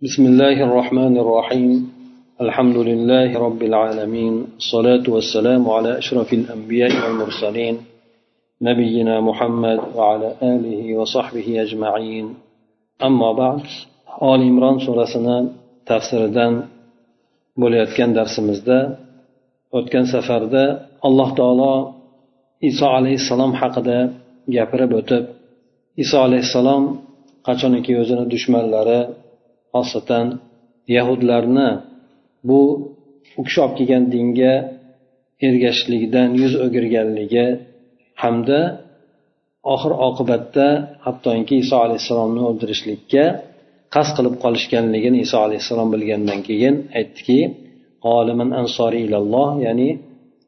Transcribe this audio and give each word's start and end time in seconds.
بسم 0.00 0.25
الله 0.25 0.63
الرحمن 0.63 1.17
الرحيم 1.17 1.91
الحمد 2.41 2.77
لله 2.77 3.39
رب 3.39 3.61
العالمين 3.63 4.33
الصلاة 4.57 5.05
والسلام 5.07 5.69
على 5.69 5.97
أشرف 5.97 6.33
الأنبياء 6.33 6.91
والمرسلين 7.03 7.75
نبينا 8.61 9.21
محمد 9.21 9.79
وعلى 9.95 10.29
آله 10.41 10.95
وصحبه 10.99 11.61
أجمعين 11.61 12.25
أما 13.03 13.31
بعد 13.31 13.61
آل 14.21 14.41
إمران 14.51 14.79
سورة 14.79 15.05
tafsiridan 15.85 16.53
bo'layotgan 17.61 18.11
darsimizda 18.17 18.77
o'tgan 19.77 20.05
safarda 20.13 20.63
alloh 21.07 21.29
taolo 21.39 21.75
iso 22.69 22.85
alayhissalom 22.97 23.51
haqida 23.61 23.97
gapirib 24.55 24.91
o'tib 24.99 25.23
iso 26.03 26.17
alayhissalom 26.27 26.83
qachoniki 27.47 27.91
o'zini 28.01 28.23
dushmanlari 28.33 29.01
xosatan 29.73 30.25
yahudlarni 30.95 31.69
bu 32.49 32.59
u 33.39 33.41
kishi 33.47 33.59
olib 33.63 33.75
kelgan 33.79 34.03
dinga 34.15 34.53
ergashishlikdan 35.47 36.29
yuz 36.41 36.53
o'girganligi 36.65 37.45
hamda 38.23 38.59
oxir 39.73 39.93
oqibatda 40.07 40.67
hattoki 41.05 41.55
iso 41.63 41.75
alayhissalomni 41.85 42.41
o'ldirishlikka 42.49 43.25
qasd 43.95 44.11
qilib 44.17 44.35
qolishganligini 44.43 45.17
iso 45.25 45.37
alayhissalom 45.45 45.89
bilgandan 45.95 46.39
keyin 46.47 46.75
aytdiki 46.99 47.39
ya'ni 49.65 49.89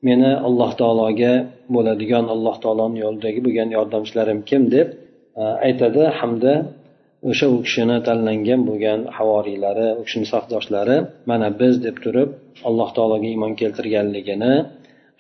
meni 0.08 0.32
alloh 0.48 0.72
taologa 0.82 1.34
bo'ladigan 1.76 2.26
alloh 2.34 2.56
taoloni 2.64 2.98
yo'lidagi 3.06 3.40
bo'lgan 3.46 3.70
yordamchilarim 3.78 4.40
kim 4.50 4.62
deb 4.76 4.88
e, 5.42 5.44
aytadi 5.68 6.04
hamda 6.20 6.54
o'sha 7.30 7.46
u 7.56 7.58
kishini 7.66 7.98
tanlangan 8.08 8.62
bo'lgan 8.70 9.00
havoriylari 9.18 9.88
u 10.00 10.02
kishini 10.08 10.28
safdoshlari 10.34 10.98
mana 11.30 11.48
biz 11.62 11.74
deb 11.86 11.98
turib 12.04 12.30
alloh 12.68 12.90
taologa 12.98 13.28
iymon 13.34 13.54
keltirganligini 13.62 14.54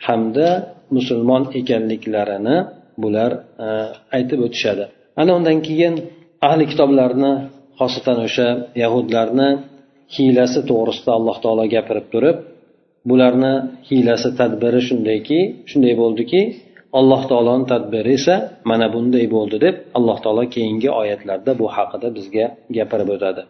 hamda 0.07 0.49
musulmon 0.95 1.43
ekanliklarini 1.59 2.57
bular 3.03 3.31
e, 3.65 3.67
aytib 4.17 4.39
o'tishadi. 4.47 4.83
Ana 5.21 5.31
undan 5.37 5.57
keyin 5.67 5.93
ahli 6.47 6.65
kitoblarni 6.71 7.33
xosatan 7.79 8.17
o'sha 8.27 8.47
yahudlarni 8.83 9.49
hiylasi 10.15 10.59
to'g'risida 10.69 11.11
alloh 11.19 11.37
taolo 11.43 11.63
gapirib 11.75 12.07
turib 12.13 12.37
bularni 13.09 13.53
hiylasi 13.89 14.29
tadbiri 14.39 14.81
shundayki 14.87 15.39
shunday 15.69 15.93
bo'ldiki 16.01 16.41
alloh 16.99 17.21
taoloni 17.31 17.65
tadbiri 17.73 18.11
esa 18.19 18.35
mana 18.69 18.87
bunday 18.95 19.25
bo'ldi 19.35 19.57
deb 19.65 19.75
alloh 19.98 20.16
taolo 20.24 20.44
keyingi 20.54 20.88
oyatlarda 21.00 21.52
bu 21.60 21.66
haqida 21.76 22.08
bizga 22.16 22.46
gapirib 22.76 23.08
o'tadi 23.16 23.42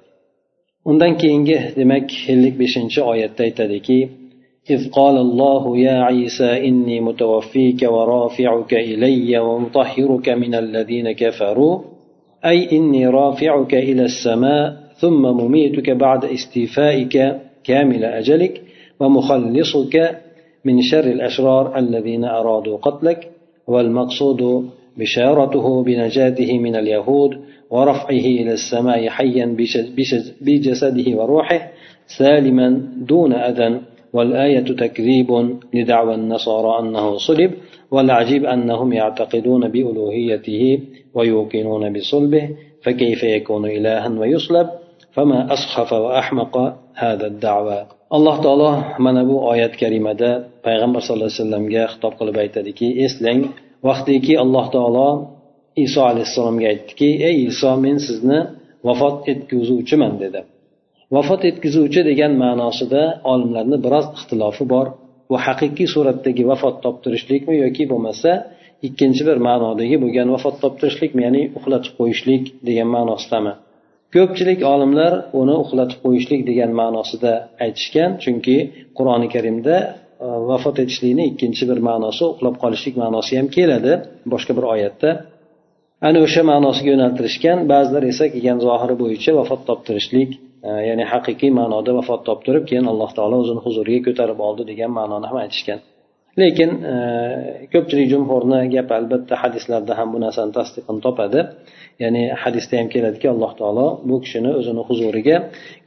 undan 0.91 1.12
keyingi 1.22 1.56
demak 1.78 2.08
ellik 2.32 2.54
beshinchi 2.62 3.00
oyatda 3.12 3.42
aytadiki 3.48 3.98
إذ 4.74 4.91
قال 4.98 5.16
الله 5.27 5.78
يا 5.86 5.96
عيسى 6.08 6.50
إني 6.68 6.96
متوفيك 7.00 7.80
ورافعك 7.94 8.72
إلي 8.91 9.38
ومطهرك 9.38 10.27
من 10.28 10.52
الذين 10.54 11.12
كفروا 11.12 11.74
أي 12.44 12.58
إني 12.77 13.02
رافعك 13.08 13.74
إلى 13.74 14.04
السماء 14.10 14.64
ثم 15.00 15.22
مميتك 15.22 15.91
بعد 15.91 16.24
استيفائك 16.24 17.14
كامل 17.64 18.04
أجلك 18.04 18.62
ومخلصك 19.00 19.94
من 20.64 20.82
شر 20.82 21.04
الأشرار 21.04 21.78
الذين 21.78 22.24
أرادوا 22.24 22.77
قتلك 22.77 23.30
والمقصود 23.66 24.70
بشارته 24.97 25.83
بنجاته 25.83 26.59
من 26.59 26.75
اليهود 26.75 27.31
ورفعه 27.69 28.25
إلى 28.39 28.53
السماء 28.53 29.09
حيا 29.09 29.45
بجسده 30.41 31.17
وروحه 31.17 31.61
سالما 32.08 32.67
دون 32.97 33.33
أذى 33.33 33.80
والآية 34.13 34.59
تكذيب 34.59 35.30
لدعوى 35.73 36.16
النصارى 36.16 36.80
أنه 36.80 37.17
صلب 37.17 37.52
والعجيب 37.91 38.45
أنهم 38.45 38.94
يعتقدون 38.94 39.67
بألوهيته 39.67 40.79
ويوقنون 41.13 41.94
بصلبه 41.94 42.50
فكيف 42.84 43.23
يكون 43.23 43.66
إلها 43.66 44.09
ويصلب؟ 44.19 44.67
فما 45.12 45.53
أسخف 45.53 45.94
وأحمق 45.94 46.75
هذا 46.96 47.28
الدعوى. 47.28 47.85
alloh 48.13 48.38
taolo 48.46 48.72
mana 49.06 49.22
bu 49.29 49.35
oyat 49.51 49.73
karimada 49.81 50.29
payg'ambar 50.66 51.01
sallallohu 51.01 51.34
alayhi 51.34 51.41
vasallamga 51.41 51.84
xitob 51.94 52.13
qilib 52.19 52.35
aytadiki 52.44 52.88
eslang 53.06 53.40
vaqtiki 53.88 54.33
alloh 54.44 54.66
taolo 54.75 55.09
iso 55.85 56.01
alayhissalomga 56.11 56.67
aytdiki 56.73 57.09
ey 57.29 57.35
iso 57.51 57.71
men 57.85 57.97
sizni 58.07 58.39
vafot 58.88 59.16
etkazuvchiman 59.31 60.13
dedi. 60.23 60.39
Vafot 61.16 61.41
etkazuvchi 61.49 62.01
degan 62.09 62.33
ma'nosida 62.43 63.03
olimlarni 63.33 63.77
biroz 63.85 64.05
ixtilofi 64.17 64.66
bor. 64.73 64.88
Bu 65.29 65.35
haqiqiy 65.45 65.88
suratdagi 65.95 66.43
vafot 66.51 66.75
toptirishlikmi 66.85 67.55
yoki 67.63 67.83
bo'lmasa 67.91 68.31
ikkinchi 68.88 69.23
bir 69.29 69.38
ma'nodagi 69.47 69.95
bo'lgan 70.03 70.27
vafot 70.35 70.55
toptirishlikmi 70.63 71.22
ya'ni 71.27 71.43
uxlatib 71.57 71.93
qo'yishlik 71.99 72.43
degan 72.67 72.89
ma'nosidami 72.95 73.53
ko'pchilik 74.16 74.59
olimlar 74.73 75.13
uni 75.41 75.55
uxlatib 75.63 75.99
qo'yishlik 76.05 76.41
degan 76.49 76.72
ma'nosida 76.81 77.31
aytishgan 77.66 78.11
chunki 78.23 78.57
qur'oni 78.97 79.27
karimda 79.35 79.75
Э, 80.22 80.25
vafot 80.50 80.78
etishlikni 80.84 81.24
ikkinchi 81.31 81.63
bir 81.69 81.79
ma'nosi 81.90 82.24
uxlab 82.31 82.56
qolishlik 82.63 82.96
ma'nosi 83.03 83.34
ham 83.40 83.47
keladi 83.56 83.94
boshqa 84.34 84.53
bir 84.57 84.66
oyatda. 84.74 85.09
Ana 86.07 86.19
o'sha 86.25 86.41
ma'nosiga 86.51 86.90
yo'naltirishgan 86.94 87.57
ba'zilar 87.72 88.03
esa 88.12 88.25
kelgan 88.34 88.59
zohiri 88.68 88.96
bo'yicha 89.03 89.31
vafot 89.40 89.62
toptirishlik 89.69 90.29
e, 90.68 90.69
ya'ni 90.90 91.06
haqiqiy 91.13 91.52
ma'noda 91.59 91.91
vafot 92.00 92.22
toptirib 92.29 92.63
keyin 92.69 92.85
alloh 92.91 93.09
taolo 93.18 93.35
o'zini 93.44 93.62
huzuriga 93.66 94.02
ko'tarib 94.07 94.40
oldi 94.47 94.63
degan 94.72 94.91
ma'noni 95.00 95.25
ham 95.31 95.38
aytishgan. 95.44 95.79
Lekin 96.41 96.72
e, 96.91 96.96
ko'pchilik 97.73 98.07
jumhurni 98.13 98.59
gapi 98.75 98.94
albatta 99.00 99.34
hadislarda 99.44 99.94
ham 100.00 100.07
bu 100.13 100.18
narsani 100.25 100.52
tasdiqini 100.59 101.00
topadi. 101.07 101.40
Ya'ni 102.03 102.23
hadisda 102.44 102.73
ham 102.79 102.88
keladiki 102.94 103.28
alloh 103.34 103.52
taolo 103.59 103.88
bu 104.09 104.16
kishini 104.23 104.52
o'zini 104.59 104.81
huzuriga 104.90 105.38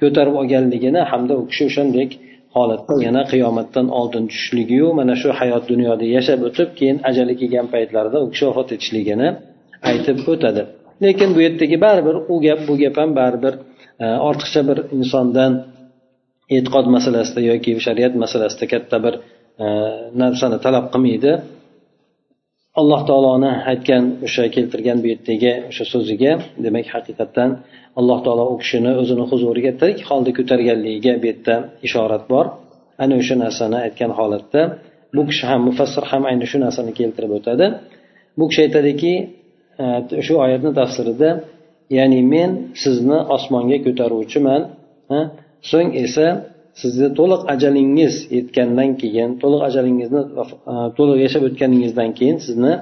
ko'tarib 0.02 0.34
olganligini 0.40 1.00
hamda 1.10 1.32
u 1.40 1.42
kishi 1.50 1.64
o'shandek 1.70 2.10
holatda 2.56 2.94
yana 3.06 3.22
qiyomatdan 3.32 3.86
oldin 3.98 4.24
tushishligiyu 4.30 4.88
mana 4.98 5.14
shu 5.20 5.28
hayot 5.40 5.64
dunyoda 5.72 6.04
yashab 6.16 6.40
o'tib 6.48 6.68
keyin 6.78 6.98
ajali 7.10 7.34
kelgan 7.40 7.66
paytlarida 7.74 8.18
u 8.24 8.26
kishi 8.32 8.44
vafot 8.48 8.68
etishligini 8.76 9.28
aytib 9.90 10.18
o'tadi. 10.32 10.62
Lekin 11.04 11.28
bu 11.34 11.40
yerdagi 11.46 11.76
baribir 11.86 12.16
u 12.32 12.34
gap 12.46 12.60
bu 12.68 12.74
gap 12.82 12.94
ham 13.00 13.10
baribir 13.20 13.54
e, 14.04 14.06
ortiqcha 14.28 14.62
bir 14.68 14.78
insondan 14.96 15.52
e'tiqod 16.56 16.86
masalasida 16.96 17.40
yoki 17.50 17.70
shariat 17.86 18.14
masalasida 18.24 18.66
katta 18.72 18.96
bir 19.04 19.14
e, 19.64 19.66
narsani 20.22 20.58
talab 20.66 20.86
qilmaydi. 20.94 21.32
Alloh 22.80 23.00
taoloni 23.08 23.52
aytgan 23.72 24.04
o'sha 24.26 24.44
keltirgan 24.54 24.98
bu 25.02 25.06
yerdagi 25.12 25.52
o'sha 25.70 25.84
so'ziga 25.92 26.32
demak 26.64 26.86
haqiqatdan 26.94 27.50
alloh 27.98 28.18
taolo 28.26 28.44
u 28.52 28.56
kishini 28.62 28.92
o'zini 29.00 29.24
huzuriga 29.30 29.72
tirik 29.80 29.98
holda 30.08 30.30
ko'targanligiga 30.38 31.12
bu 31.22 31.26
yerda 31.30 31.54
ishorat 31.86 32.24
bor. 32.32 32.46
Ana 33.02 33.14
o'sha 33.20 33.34
narsani 33.44 33.78
aytgan 33.86 34.12
holatda 34.18 34.60
bu 35.16 35.22
kishi 35.28 35.44
ham 35.50 35.60
mufassir 35.68 36.04
ham 36.10 36.22
ayni 36.30 36.46
shu 36.50 36.58
narsani 36.64 36.92
keltirib 37.00 37.32
o'tadi. 37.38 37.66
Bu 38.38 38.44
kishi 38.50 38.60
aytadiki 38.66 39.12
e, 39.82 39.86
shu 40.26 40.34
oyatni 40.44 40.70
tafsirida 40.80 41.30
ya'ni 41.98 42.20
men 42.34 42.50
sizni 42.82 43.18
osmonga 43.36 43.78
ko'taruvchiman 43.86 44.62
so'ng 45.70 45.90
esa 46.04 46.26
sizni 46.82 47.08
to'liq 47.18 47.42
ajalingiz 47.54 48.14
yetgandan 48.36 48.90
keyin 49.02 49.30
to'liq 49.42 49.62
ajalingizni 49.68 50.22
e, 50.42 50.74
to'liq 50.96 51.18
yashab 51.24 51.42
o'tganingizdan 51.48 52.10
keyin 52.18 52.38
sizni 52.46 52.72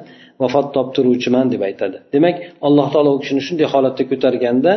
vafot 0.43 0.67
toptiruvchiman 0.77 1.47
deb 1.53 1.63
aytadi. 1.69 1.97
Demak 2.15 2.37
alloh 2.67 2.87
taolo 2.95 3.11
u 3.17 3.19
kishini 3.23 3.43
shunday 3.47 3.67
holatda 3.75 4.03
ko'targanda 4.11 4.73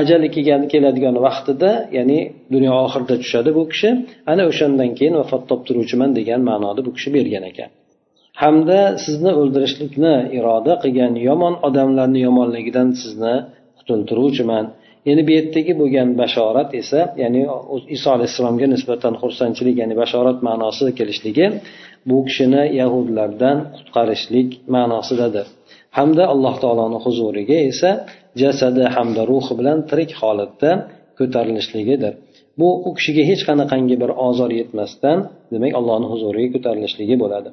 ajali 0.00 0.28
kelgan 0.34 0.62
keladigan 0.72 1.16
vaqtida 1.26 1.70
ya'ni 1.96 2.18
dunyo 2.54 2.72
oxirida 2.84 3.14
tushadi 3.22 3.50
bu 3.58 3.62
kishi 3.72 3.88
ana 4.32 4.42
o'shandan 4.50 4.90
keyin 4.98 5.14
vafot 5.20 5.42
toptiruvchiman 5.50 6.10
degan 6.18 6.40
ma'noda 6.50 6.80
bu 6.86 6.90
kishi 6.96 7.08
bergan 7.16 7.44
ekan. 7.50 7.70
Hamda 8.42 8.80
sizni 9.04 9.30
o'ldirishlikni 9.40 10.14
iroda 10.38 10.72
qilgan 10.82 11.12
yomon 11.28 11.54
odamlarni 11.68 12.20
yomonligidan 12.28 12.88
sizni 13.02 13.34
qutultiruvchiman. 13.78 14.64
Endi 15.10 15.22
bu 15.26 15.30
yerdagi 15.38 15.72
bo'lgan 15.80 16.08
bashorat 16.20 16.70
esa 16.80 17.00
ya'ni 17.22 17.40
iso 17.96 18.08
alayhissalomga 18.16 18.66
nisbatan 18.74 19.14
xursandchilik 19.22 19.76
ya'ni 19.82 19.94
bashorat 20.02 20.38
ma'nosida 20.48 20.90
kelishligi 20.98 21.46
bu 22.08 22.16
kishini 22.28 22.62
yahudlardan 22.80 23.56
qutqarishlik 23.76 24.48
ma'nosidadir. 24.74 25.46
Hamda 25.98 26.24
alloh 26.34 26.54
taoloni 26.62 26.98
huzuriga 27.04 27.58
esa 27.70 27.90
jasadi 28.42 28.84
hamda 28.96 29.22
ruhi 29.32 29.52
bilan 29.58 29.78
tirik 29.90 30.10
holatda 30.20 30.70
ko'tarilishligidir. 31.18 32.12
Bu 32.60 32.68
u 32.88 32.90
kishiga 32.98 33.22
hech 33.30 33.42
qanaqangi 33.48 33.96
bir 34.02 34.10
ozor 34.28 34.50
yetmasdan 34.60 35.18
demak 35.52 35.72
allohni 35.80 36.06
huzuriga 36.12 36.48
ko'tarilishligi 36.54 37.16
bo'ladi. 37.22 37.50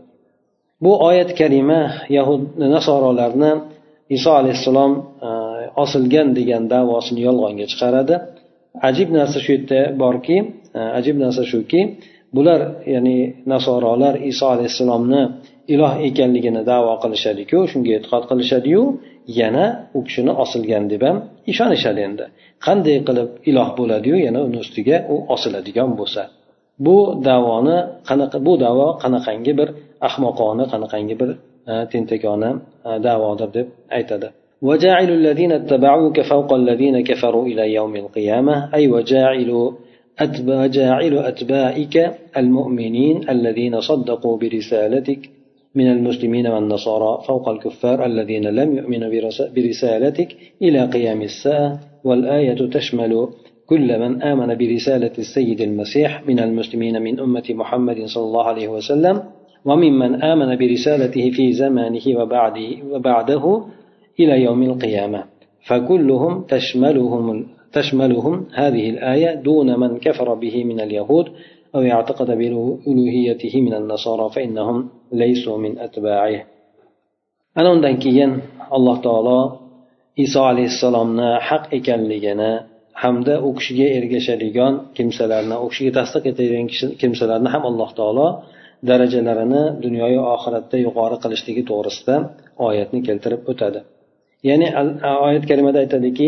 Bu 0.83 0.91
oyat 1.09 1.29
karima 1.39 1.81
yahud 2.17 2.41
nasorolarni 2.75 3.51
iso 4.17 4.31
alayhissalom 4.41 4.91
e, 5.29 5.29
osilgan 5.83 6.27
degan 6.37 6.63
davosini 6.75 7.21
yolg'onga 7.27 7.65
chiqaradi. 7.71 8.15
Ajib 8.89 9.09
narsa 9.17 9.39
shu 9.45 9.51
yerda 9.55 9.79
borki 10.03 10.37
e, 10.77 10.79
ajib 10.99 11.15
narsa 11.23 11.43
shuki 11.51 11.79
bular 12.35 12.61
ya'ni 12.93 13.17
nasorolar 13.53 14.15
iso 14.31 14.45
alayhissalomni 14.55 15.21
iloh 15.73 15.93
ekanligini 16.07 16.61
davo 16.71 16.93
qilishadiku 17.03 17.57
shunga 17.71 17.91
e'tiqod 17.97 18.23
qilishadiyu 18.31 18.81
yana 19.39 19.65
u 19.97 19.99
kishini 20.07 20.31
osilgan 20.43 20.83
deb 20.91 21.01
ham 21.07 21.17
ishonishadi 21.51 22.01
endi. 22.07 22.25
Qanday 22.65 22.97
qilib 23.07 23.29
iloh 23.49 23.69
bo'ladiyu 23.79 24.17
yana 24.27 24.39
uni 24.47 24.57
ustiga 24.65 24.97
u 25.13 25.15
osiladigan 25.35 25.91
bo'lsa. 25.99 26.23
Bu 26.85 26.97
davoni 27.29 27.77
qanaqa 28.09 28.37
bu 28.47 28.53
davo 28.65 28.87
qanaqangi 29.03 29.53
bir 29.59 29.69
ahmoqona 30.07 30.63
qanaqangi 30.73 31.15
bir 31.21 31.29
e, 31.71 31.73
tentakona 31.91 32.49
e, 32.87 32.89
davodir 33.07 33.49
deb 33.57 33.67
aytadi. 33.97 34.27
وجاعل 34.61 35.09
الذين 35.09 35.51
اتبعوك 35.51 36.21
فوق 36.21 36.53
الذين 36.53 37.03
كفروا 37.03 37.45
إلى 37.45 37.73
يوم 37.73 37.95
القيامة. 37.95 38.69
أي 38.73 38.87
وجاعل 38.87 39.71
أتباع 40.19 40.65
جاعل 40.65 41.17
أتباعك 41.17 42.17
المؤمنين 42.37 43.29
الذين 43.29 43.79
صدقوا 43.81 44.37
برسالتك 44.37 45.29
من 45.75 45.91
المسلمين 45.91 46.47
والنصارى 46.47 47.23
فوق 47.27 47.49
الكفار 47.49 48.05
الذين 48.05 48.43
لم 48.47 48.77
يؤمنوا 48.77 49.09
برسالتك 49.55 50.27
إلى 50.61 50.85
قيام 50.85 51.21
الساعة. 51.21 51.79
والآية 52.05 52.69
تشمل 52.69 53.27
كل 53.67 53.99
من 53.99 54.23
آمن 54.23 54.55
برسالة 54.57 55.11
السيد 55.17 55.61
المسيح 55.61 56.27
من 56.27 56.39
المسلمين 56.39 57.01
من 57.01 57.19
أمة 57.19 57.43
محمد 57.49 58.05
صلى 58.05 58.23
الله 58.23 58.43
عليه 58.43 58.67
وسلم 58.67 59.23
وممن 59.65 60.23
آمن 60.23 60.55
برسالته 60.55 61.31
في 61.31 61.51
زمانه 61.51 62.01
وبعده, 62.07 62.69
وبعده 62.91 63.65
إلى 64.20 64.42
يوم 64.42 64.62
القيامة 64.62 65.24
فكلهم 65.68 66.32
تشملهم 66.54 67.46
تشملهم 67.72 68.46
هذه 68.54 68.90
الآية 68.90 69.34
دون 69.34 69.80
من 69.80 69.98
كفر 69.98 70.34
به 70.34 70.64
من 70.64 70.80
اليهود 70.80 71.26
أو 71.74 71.80
اعتقد 71.82 72.30
بألوهيته 72.38 73.60
من 73.60 73.74
النصارى 73.74 74.30
فإنهم 74.34 74.88
ليسوا 75.12 75.58
من 75.58 75.78
أتباعه 75.78 76.40
أنا 77.58 77.70
undan 77.74 78.40
الله 78.72 78.96
تعالى 79.00 79.38
إيسى 80.18 80.38
عليه 80.38 80.64
السلام 80.64 81.38
haq 81.48 81.72
ekanligini 81.72 82.52
hamda 83.02 83.34
u 83.46 83.54
kishiga 83.58 83.86
ergashadigan 83.98 84.74
kimsalarni 84.96 85.56
u 85.64 85.66
kishiga 85.70 85.92
tasdiq 85.98 86.24
etadigan 86.30 86.66
kimsalarni 87.00 87.48
ham 87.54 87.62
alloh 87.70 87.90
taolo 87.98 88.28
darajalarini 88.88 89.62
dunyoyu 89.84 90.20
oxiratda 90.34 90.76
yuqori 90.86 91.16
qilishligi 91.24 91.62
to'g'risida 91.70 92.16
oyatni 92.66 93.00
keltirib 93.08 93.40
o'tadi 93.50 93.80
ya'ni 94.49 94.67
oyat 95.27 95.43
karimada 95.49 95.77
aytadiki 95.83 96.27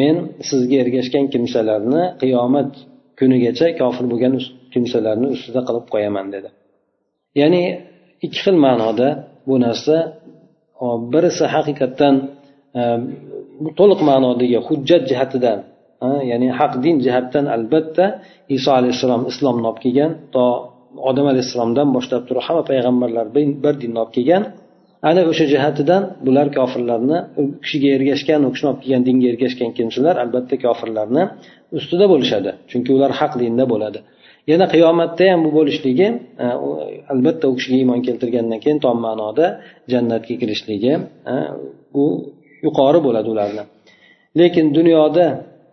men 0.00 0.16
sizga 0.48 0.76
ergashgan 0.84 1.24
kimsalarni 1.32 2.02
qiyomat 2.22 2.70
kunigacha 3.18 3.66
kofir 3.80 4.04
bo'lgan 4.12 4.32
kimsalarni 4.72 5.26
ustida 5.34 5.60
qilib 5.68 5.86
qo'yaman 5.94 6.26
dedi. 6.34 6.48
Ya'ni 7.40 7.62
ikki 8.24 8.38
xil 8.44 8.56
ma'noda 8.66 9.08
bu 9.48 9.54
narsa 9.64 9.96
birisi 11.12 11.44
haqiqatdan 11.54 12.14
e, 12.80 12.82
to'liq 13.78 14.00
ma'nodagi 14.10 14.58
hujjat 14.66 15.02
jihatidan 15.10 15.58
ya'ni 16.30 16.48
haq 16.58 16.72
din 16.84 16.96
jihatdan 17.04 17.44
albatta 17.56 18.04
iso 18.56 18.70
alayhissalom 18.78 19.22
islomni 19.32 19.66
olib 19.70 19.80
kelgan 19.84 20.10
to 20.34 20.44
odam 21.10 21.26
alayhissalomdan 21.32 21.88
boshlab 21.96 22.22
turib 22.28 22.42
hamma 22.46 22.62
payg'ambarlar 22.70 23.26
bir 23.64 23.74
dinni 23.82 23.98
olib 24.02 24.12
kelgan 24.16 24.42
ana 25.08 25.20
o'sha 25.30 25.44
jihatidan 25.52 26.02
bular 26.26 26.46
kofirlarni 26.58 27.18
u 27.40 27.42
kishiga 27.64 27.88
ergashgan 27.96 28.40
u 28.46 28.50
kishini 28.54 28.68
olib 28.70 28.80
kelgan 28.84 29.02
dinga 29.08 29.26
ergashgan 29.32 29.70
kimsalar 29.78 30.14
albatta 30.24 30.56
kofirlarni 30.64 31.22
ustida 31.78 32.06
bo'lishadi 32.12 32.50
chunki 32.70 32.90
ular 32.96 33.10
haq 33.20 33.32
dinda 33.42 33.64
bo'ladi. 33.72 33.98
Yana 34.50 34.66
qiyomatda 34.74 35.24
ham 35.32 35.40
bu 35.46 35.50
bo'lishligi 35.58 36.06
e, 36.44 36.46
albatta 37.12 37.44
u 37.52 37.54
kishiga 37.58 37.76
iymon 37.82 38.00
keltirgandan 38.06 38.58
keyin 38.64 38.78
tom 38.84 38.96
ma'noda 39.06 39.46
jannatga 39.92 40.34
kirishligi 40.40 40.92
e, 41.32 41.34
u 42.02 42.04
yuqori 42.66 43.00
bo'ladi 43.06 43.28
ularni. 43.34 43.62
Lekin 44.40 44.66
dunyoda 44.78 45.26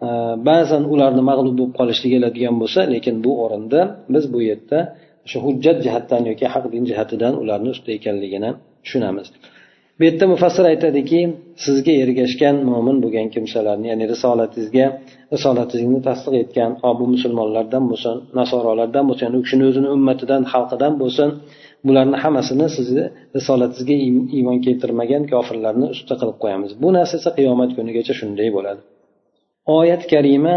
e, 0.08 0.10
ba'zan 0.50 0.84
ularni 0.94 1.24
mag'lub 1.30 1.56
bo'lib 1.60 1.74
qolishligi 1.80 2.16
keladigan 2.16 2.56
bo'lsa 2.62 2.80
lekin 2.94 3.16
bu 3.26 3.32
o'rinda 3.44 3.80
biz 4.14 4.24
bu 4.34 4.40
yerda 4.50 4.80
o'sha 5.26 5.38
hujjat 5.46 5.78
jihatdan 5.86 6.22
yoki 6.30 6.46
haq 6.54 6.66
din 6.74 6.84
jihatidan 6.90 7.34
ularni 7.42 7.70
ustida 7.76 7.94
ekanligini 8.00 8.50
tushunamiz. 8.88 9.28
Bu 10.00 10.04
yerda 10.08 10.26
mufassir 10.34 10.66
aytadiki 10.72 11.20
sizga 11.66 11.94
ergashgan 12.04 12.56
mo'min 12.72 12.98
bo'lgan 13.04 13.28
kimsalarni 13.36 13.88
ya'ni 13.92 14.06
risolatingizga 14.14 14.86
risolatingizni 15.34 16.02
tasdiq 16.08 16.36
etgan 16.44 16.72
bu 17.00 17.06
musulmonlardan 17.14 17.84
bo'lsin 17.92 18.16
nasorolardan 18.40 19.06
bo'lsin 19.10 19.38
u 19.38 19.40
kishini 19.46 19.64
o'zini 19.70 19.90
ummatidan 19.96 20.42
xalqidan 20.54 20.94
bo'lsin 21.02 21.30
bularni 21.88 22.18
hammasini 22.24 22.68
sizni 22.78 23.06
risolatingizga 23.38 23.96
iymon 24.38 24.58
keltirmagan 24.66 25.24
kofirlarni 25.34 25.86
ustida 25.94 26.16
qilib 26.22 26.38
qo'yamiz. 26.44 26.72
Bu 26.84 26.90
narsa 26.98 27.14
esa 27.20 27.32
qiyomat 27.38 27.72
kunigacha 27.78 28.14
shunday 28.20 28.50
bo'ladi. 28.58 28.82
Oyat 29.80 30.04
karima 30.14 30.56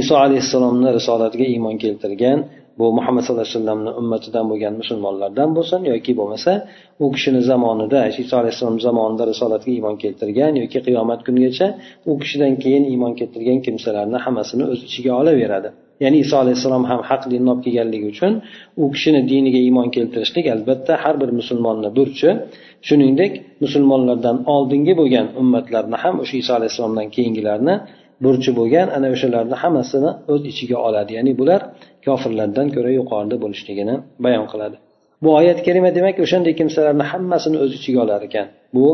iso 0.00 0.14
alayhissalomni 0.24 0.88
risolatiga 0.98 1.46
iymon 1.54 1.76
keltirgan 1.84 2.38
bu 2.78 2.86
muhammad 2.98 3.22
sallallohu 3.24 3.46
alayhi 3.46 3.58
vasallamni 3.58 3.90
ummatidan 4.00 4.44
bo'lgan 4.50 4.74
musulmonlardan 4.80 5.50
bo'lsin 5.56 5.80
yoki 5.92 6.12
bo'lmasa 6.20 6.52
u 7.04 7.06
kishini 7.14 7.40
zamonida 7.50 8.00
iso 8.24 8.34
alayhissalom 8.42 8.78
zamonida 8.86 9.24
risolatga 9.32 9.70
iymon 9.76 9.96
keltirgan 10.02 10.52
yoki 10.62 10.78
qiyomat 10.86 11.20
kunigacha 11.26 11.66
u 12.10 12.12
kishidan 12.22 12.52
keyin 12.62 12.84
iymon 12.92 13.12
keltirgan 13.20 13.58
kimsalarni 13.66 14.18
hammasini 14.24 14.64
o'z 14.72 14.80
ichiga 14.88 15.12
olaveradi. 15.20 15.68
Ya'ni 16.02 16.18
iso 16.24 16.36
alayhissalom 16.44 16.84
ham 16.90 17.00
haq 17.10 17.22
dinni 17.32 17.48
olib 17.52 17.62
kelganligi 17.66 18.06
uchun 18.14 18.32
u 18.82 18.84
kishini 18.94 19.20
diniga 19.30 19.60
iymon 19.66 19.88
keltirishlik 19.96 20.46
albatta 20.54 20.92
har 21.02 21.14
bir 21.22 21.30
musulmonni 21.38 21.88
burchi. 21.98 22.30
Shuningdek 22.88 23.32
musulmonlardan 23.64 24.36
oldingi 24.54 24.92
bo'lgan 25.00 25.26
ummatlarni 25.40 25.96
ham 26.02 26.14
o'sha 26.22 26.36
iso 26.42 26.52
alayhissalomdan 26.58 27.08
keyingilarni 27.14 27.74
burchi 28.24 28.50
bo'lgan 28.58 28.88
ana 28.96 29.08
o'shalarni 29.14 29.56
hammasini 29.62 30.10
o'z 30.32 30.42
ichiga 30.52 30.78
oladi. 30.88 31.10
Ya'ni 31.18 31.32
bular 31.40 31.60
kofirlardan 32.06 32.66
ko'ra 32.74 32.90
yuqorida 32.98 33.36
bo'lishligini 33.44 33.94
bayon 34.24 34.46
qiladi. 34.52 34.76
Bu 35.24 35.30
oyat 35.40 35.58
karima 35.66 35.90
demak 35.98 36.16
o'shanday 36.24 36.54
kimsalarni 36.60 37.04
hammasini 37.12 37.56
o'z 37.64 37.72
ichiga 37.78 38.00
olar 38.04 38.20
ekan. 38.28 38.46
Bu 38.76 38.86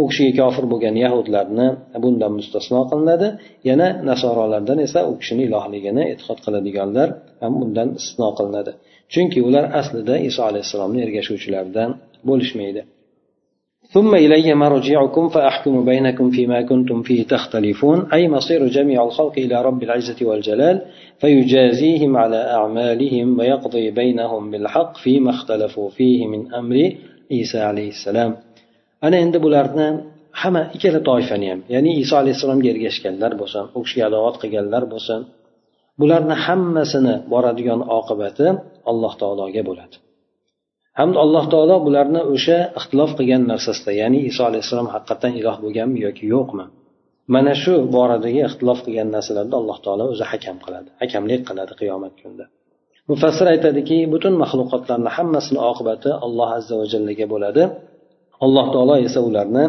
u 0.00 0.02
kishiga 0.10 0.32
kofir 0.40 0.64
bo'lgan 0.72 0.94
yahudlarni 1.04 1.66
bundan 2.04 2.32
mustasno 2.38 2.80
qilinadi. 2.90 3.28
Yana 3.68 3.88
nasorolardan 4.10 4.78
esa 4.86 5.00
u 5.10 5.12
kishini 5.20 5.42
ilohligini 5.48 6.02
e'tiqod 6.12 6.38
qiladiganlar 6.44 7.08
ham 7.42 7.52
bundan 7.60 7.88
istisno 7.98 8.28
qilinadi. 8.38 8.72
Chunki 9.12 9.38
ular 9.48 9.64
aslida 9.80 10.14
iso 10.28 10.40
alayhissalomni 10.50 11.00
ergashuvchilardan 11.06 11.90
bo'lishmaydi. 12.28 12.80
ثم 13.93 14.15
إلي 14.15 14.53
مرجعكم 14.53 15.29
فأحكم 15.29 15.85
بينكم 15.85 16.29
فيما 16.29 16.61
كنتم 16.61 17.01
فيه 17.01 17.23
تختلفون 17.23 18.07
أي 18.13 18.27
مصير 18.27 18.67
جميع 18.67 19.03
الخلق 19.03 19.33
إلى 19.37 19.61
رب 19.61 19.83
العزة 19.83 20.25
والجلال 20.25 20.81
فيجازيهم 21.19 22.17
على 22.17 22.37
أعمالهم 22.57 23.39
ويقضي 23.39 23.91
بينهم 23.91 24.51
بالحق 24.51 24.97
فيما 24.97 25.29
اختلفوا 25.29 25.89
فيه 25.89 26.27
من 26.27 26.53
أمر 26.53 26.91
عيسى 27.31 27.59
عليه 27.59 27.89
السلام 27.89 28.35
ana 29.05 29.17
endi 29.23 29.37
bularni 29.45 29.87
hamma 30.41 30.61
ikkala 30.75 30.99
toifani 31.09 31.47
ham 31.51 31.59
ya'ni 31.73 31.91
iso 32.03 32.15
alayhissalomga 32.21 32.69
ergashganlar 32.73 33.31
bo'lsin 33.41 33.63
u 33.77 33.79
kishiga 33.85 34.05
adovat 34.09 34.35
qilganlar 34.41 34.83
bo'lsin 34.93 35.19
bularni 36.01 36.35
hammasini 36.45 37.15
boradigan 37.33 37.81
oqibati 37.99 38.47
alloh 38.91 39.13
taologa 39.21 39.61
bo'ladi 39.69 39.95
hamda 40.98 41.18
alloh 41.24 41.44
taolo 41.52 41.76
bularni 41.86 42.20
o'sha 42.34 42.58
ixtilof 42.78 43.10
qilgan 43.18 43.42
narsasida 43.52 43.92
ya'ni 44.00 44.20
iso 44.30 44.42
alayhissalom 44.50 44.88
haqiqatdan 44.94 45.32
iloh 45.40 45.56
bo'lganmi 45.64 45.98
yoki 46.06 46.24
yo'qmi? 46.34 46.64
Mana 47.34 47.52
shu 47.62 47.74
boradagi 47.96 48.40
ixtilof 48.48 48.78
qilgan 48.86 49.08
narsalarda 49.16 49.54
alloh 49.60 49.78
taolo 49.84 50.04
o'zi 50.12 50.24
hakam 50.32 50.56
qiladi 50.64 50.88
hakamlik 51.02 51.42
qiladi 51.48 51.72
qiyomat 51.80 52.12
kunida. 52.20 52.44
Mufassir 53.10 53.46
aytadiki 53.54 53.98
butun 54.12 54.34
maxluqotlarni 54.42 55.10
hammasini 55.16 55.60
oqibati 55.70 56.10
alloh 56.26 56.48
azza 56.58 56.74
va 56.80 56.86
jallaga 56.92 57.26
bo'ladi. 57.34 57.62
Alloh 58.44 58.66
taolo 58.74 58.94
esa 59.06 59.20
ularni 59.28 59.64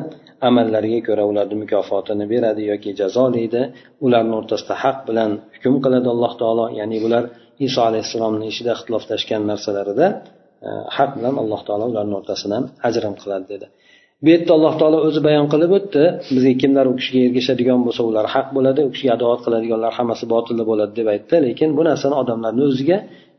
amallariga 0.47 0.99
ko'ra 1.07 1.23
ularni 1.31 1.55
mukofotini 1.63 2.25
beradi 2.33 2.61
yoki 2.71 2.89
jazolaydi 3.01 3.61
ularni 4.05 4.33
o'rtasida 4.39 4.73
haq 4.83 4.97
bilan 5.07 5.31
hukm 5.55 5.75
qiladi 5.85 6.07
alloh 6.15 6.33
taolo. 6.41 6.65
Ya'ni 6.79 6.97
bular 7.05 7.23
iso 7.67 7.79
alayhissalomni 7.89 8.45
ishida 8.51 8.71
ixtiloflashgan 8.77 9.41
narsalarida 9.51 10.07
Э, 10.67 10.69
haq 10.97 11.11
bilan 11.17 11.35
alloh 11.41 11.61
taolo 11.67 11.85
ularni 11.91 12.15
o'rtasidan 12.19 12.63
ajrim 12.87 13.13
qiladi 13.21 13.45
dedi. 13.53 13.65
Bu 14.23 14.27
yerda 14.33 14.51
alloh 14.57 14.73
taolo 14.81 14.97
o'zi 15.07 15.21
bayon 15.27 15.47
qilib 15.53 15.71
o'tdi. 15.77 16.03
Bizga 16.35 16.53
kimlar 16.61 16.85
u 16.91 16.93
kishiga 16.99 17.21
ergashadigan 17.27 17.79
bo'lsa 17.85 18.01
ular 18.09 18.25
haq 18.35 18.47
bo'ladi 18.57 18.79
u 18.87 18.89
kishiga 18.93 19.11
adovat 19.17 19.39
qiladiganlar 19.45 19.91
hammasi 19.97 20.25
botilda 20.33 20.63
bo'ladi 20.71 20.93
deb 20.99 21.07
aytdi. 21.13 21.35
Lekin 21.47 21.69
bu 21.77 21.81
narsani 21.89 22.15
odamlarni 22.21 22.63
o'ziga 22.69 22.97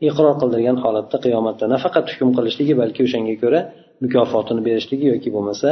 iqror 0.09 0.35
qildirgan 0.41 0.77
holatda 0.83 1.17
qiyomatda 1.25 1.65
nafaqat 1.73 2.05
hukm 2.11 2.29
qilishligi 2.37 2.73
balki 2.81 2.99
o'shanga 3.07 3.35
ko'ra 3.43 3.59
mukofotini 4.03 4.61
berishligi 4.67 5.05
yoki 5.13 5.29
bo'lmasa 5.35 5.69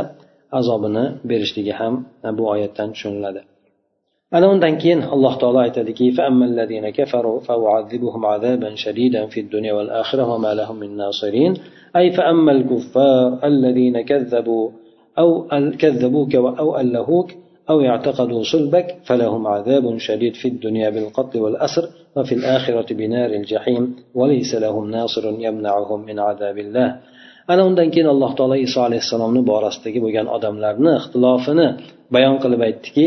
azobini 0.59 1.05
berishligi 1.29 1.73
ham 1.79 1.93
bu 2.37 2.43
oyatdan 2.53 2.89
tushuniladi 2.93 3.41
ana 4.35 4.45
undan 4.53 4.73
keyin 4.81 5.01
alloh 5.13 5.33
taolo 5.41 5.59
aytadiki 5.65 6.05
أي 11.95 12.11
فأما 12.11 12.51
الكفار 12.51 13.39
الذين 13.43 14.01
كذبوا 14.01 14.69
أو 15.19 15.47
كذبوك 15.81 16.35
أو 16.35 16.79
ألهوك 16.79 17.29
أو 17.69 17.81
اعتقدوا 17.81 18.43
صلبك 18.43 18.87
فلهم 19.07 19.47
عذاب 19.47 19.97
شديد 19.97 20.33
في 20.35 20.47
الدنيا 20.47 20.89
بالقتل 20.89 21.39
والأسر 21.39 21.89
وفي 22.15 22.35
الآخرة 22.35 22.93
بنار 22.93 23.29
الجحيم 23.29 23.95
وليس 24.15 24.55
لهم 24.55 24.91
ناصر 24.91 25.25
يمنعهم 25.39 26.05
من 26.05 26.19
عذاب 26.19 26.57
الله. 26.57 26.89
ana 27.49 27.65
undan 27.65 27.89
keyin 27.93 28.07
alloh 28.13 28.31
taolo 28.37 28.55
iso 28.67 28.79
alayhissalomni 28.87 29.41
borasidagi 29.51 29.99
bo'lgan 30.05 30.27
odamlarni 30.35 30.91
ixtilofini 30.99 31.67
bayon 32.15 32.35
qilib 32.43 32.61
aytdiki 32.67 33.05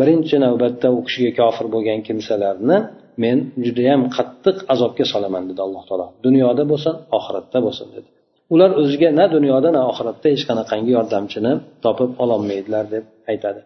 birinchi 0.00 0.36
navbatda 0.44 0.88
u 0.96 1.00
kishiga 1.06 1.32
kofir 1.40 1.66
bo'lgan 1.74 2.00
kimsalarni 2.06 2.78
men 3.24 3.38
judayam 3.66 4.02
qattiq 4.16 4.56
azobga 4.74 5.04
solaman 5.12 5.44
dedi 5.50 5.60
alloh 5.66 5.82
taolo. 5.88 6.06
Dunyoda 6.26 6.64
bo'lsin 6.72 6.94
oxiratda 7.18 7.58
bo'lsin 7.66 7.88
dedi. 7.96 8.08
Ular 8.54 8.70
o'ziga 8.80 9.08
na 9.20 9.24
dunyoda 9.36 9.68
na 9.76 9.80
oxiratda 9.90 10.26
hech 10.34 10.44
qanaqangi 10.50 10.90
yordamchini 10.96 11.52
topib 11.84 12.10
ololmaydilar 12.24 12.84
deb 12.94 13.04
aytadi. 13.32 13.60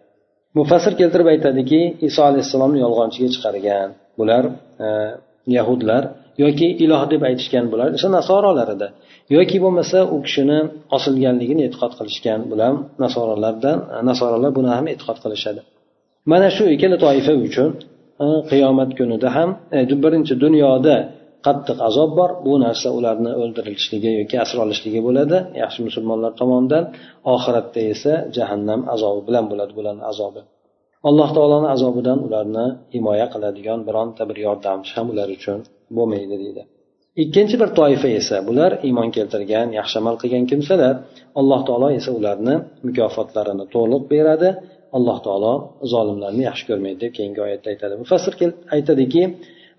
Mufassir 0.57 0.93
keltirib 1.01 1.27
aytadiki 1.33 1.79
iso 2.07 2.21
alayhissalomni 2.29 2.79
yolg'onchiga 2.85 3.29
chiqargan 3.35 3.89
bular 4.19 4.43
e, 4.85 4.87
yahudlar 5.57 6.03
yoki 6.43 6.67
iloh 6.85 7.03
deb 7.13 7.21
aytishgan 7.29 7.65
bular 7.71 7.87
esa 7.97 8.07
nasorolar 8.17 8.67
edi 8.75 8.87
yoki 9.37 9.57
bo'lmasa 9.63 9.99
u 10.15 10.17
kishini 10.25 10.59
osilganligini 10.97 11.61
e'tiqod 11.67 11.93
qilishgan 11.99 12.39
bular 12.51 12.71
nasorolardan 13.03 13.77
e, 13.93 13.97
nasorolar 14.09 14.51
buni 14.57 14.69
ham 14.77 14.85
e'tiqod 14.93 15.17
qilishadi. 15.23 15.61
Mana 16.31 16.47
shu 16.55 16.63
ikkala 16.75 16.97
toifa 17.05 17.33
uchun 17.47 17.69
qiyomat 18.51 18.91
kunida 18.99 19.29
ham 19.37 19.49
e, 19.77 19.79
birinchi 20.03 20.33
dunyoda 20.43 20.95
qattiq 21.45 21.77
azob 21.89 22.11
bor. 22.19 22.29
Bu 22.45 22.53
narsa 22.65 22.87
ularni 22.97 23.31
o'ldirilishligi 23.41 24.11
yoki 24.19 24.35
asr 24.43 24.57
olishligi 24.65 25.01
bo'ladi. 25.07 25.37
Yaxshi 25.61 25.79
musulmonlar 25.87 26.31
tomonidan. 26.41 26.83
Oxiratda 27.35 27.81
esa 27.93 28.13
jahannam 28.35 28.81
azobi 28.93 29.21
bilan 29.27 29.45
bo'ladi 29.51 29.73
bularni 29.79 30.03
azobi. 30.11 30.41
Alloh 31.09 31.29
taoloni 31.37 31.67
azobidan 31.75 32.19
ularni 32.27 32.65
himoya 32.95 33.27
qiladigan 33.33 33.79
bironta 33.87 34.23
bir 34.29 34.37
yordamchi 34.45 34.91
ham 34.97 35.07
ular 35.13 35.27
uchun 35.37 35.59
bo'lmaydi 35.97 36.35
deydi. 36.43 36.63
Ikkinchi 37.23 37.55
bir 37.61 37.69
toifa 37.79 38.09
esa 38.19 38.37
bular 38.47 38.71
iymon 38.87 39.09
keltirgan 39.15 39.67
yaxshi 39.79 39.95
amal 40.01 40.15
qilgan 40.21 40.45
kimsalar. 40.51 40.95
Alloh 41.39 41.61
taolo 41.67 41.87
esa 41.99 42.11
ularni 42.19 42.55
mukofotlarini 42.87 43.65
to'liq 43.75 44.03
beradi. 44.13 44.49
alloh 44.96 45.18
taolo 45.26 45.52
zolimlarni 45.92 46.42
yaxshi 46.48 46.64
ko'rmaydi 46.70 46.98
deb 47.04 47.12
keyingi 47.16 47.40
oyatda 47.46 47.68
aytadi 47.72 47.94
mufassir 48.02 48.34
aytadiki 48.76 49.22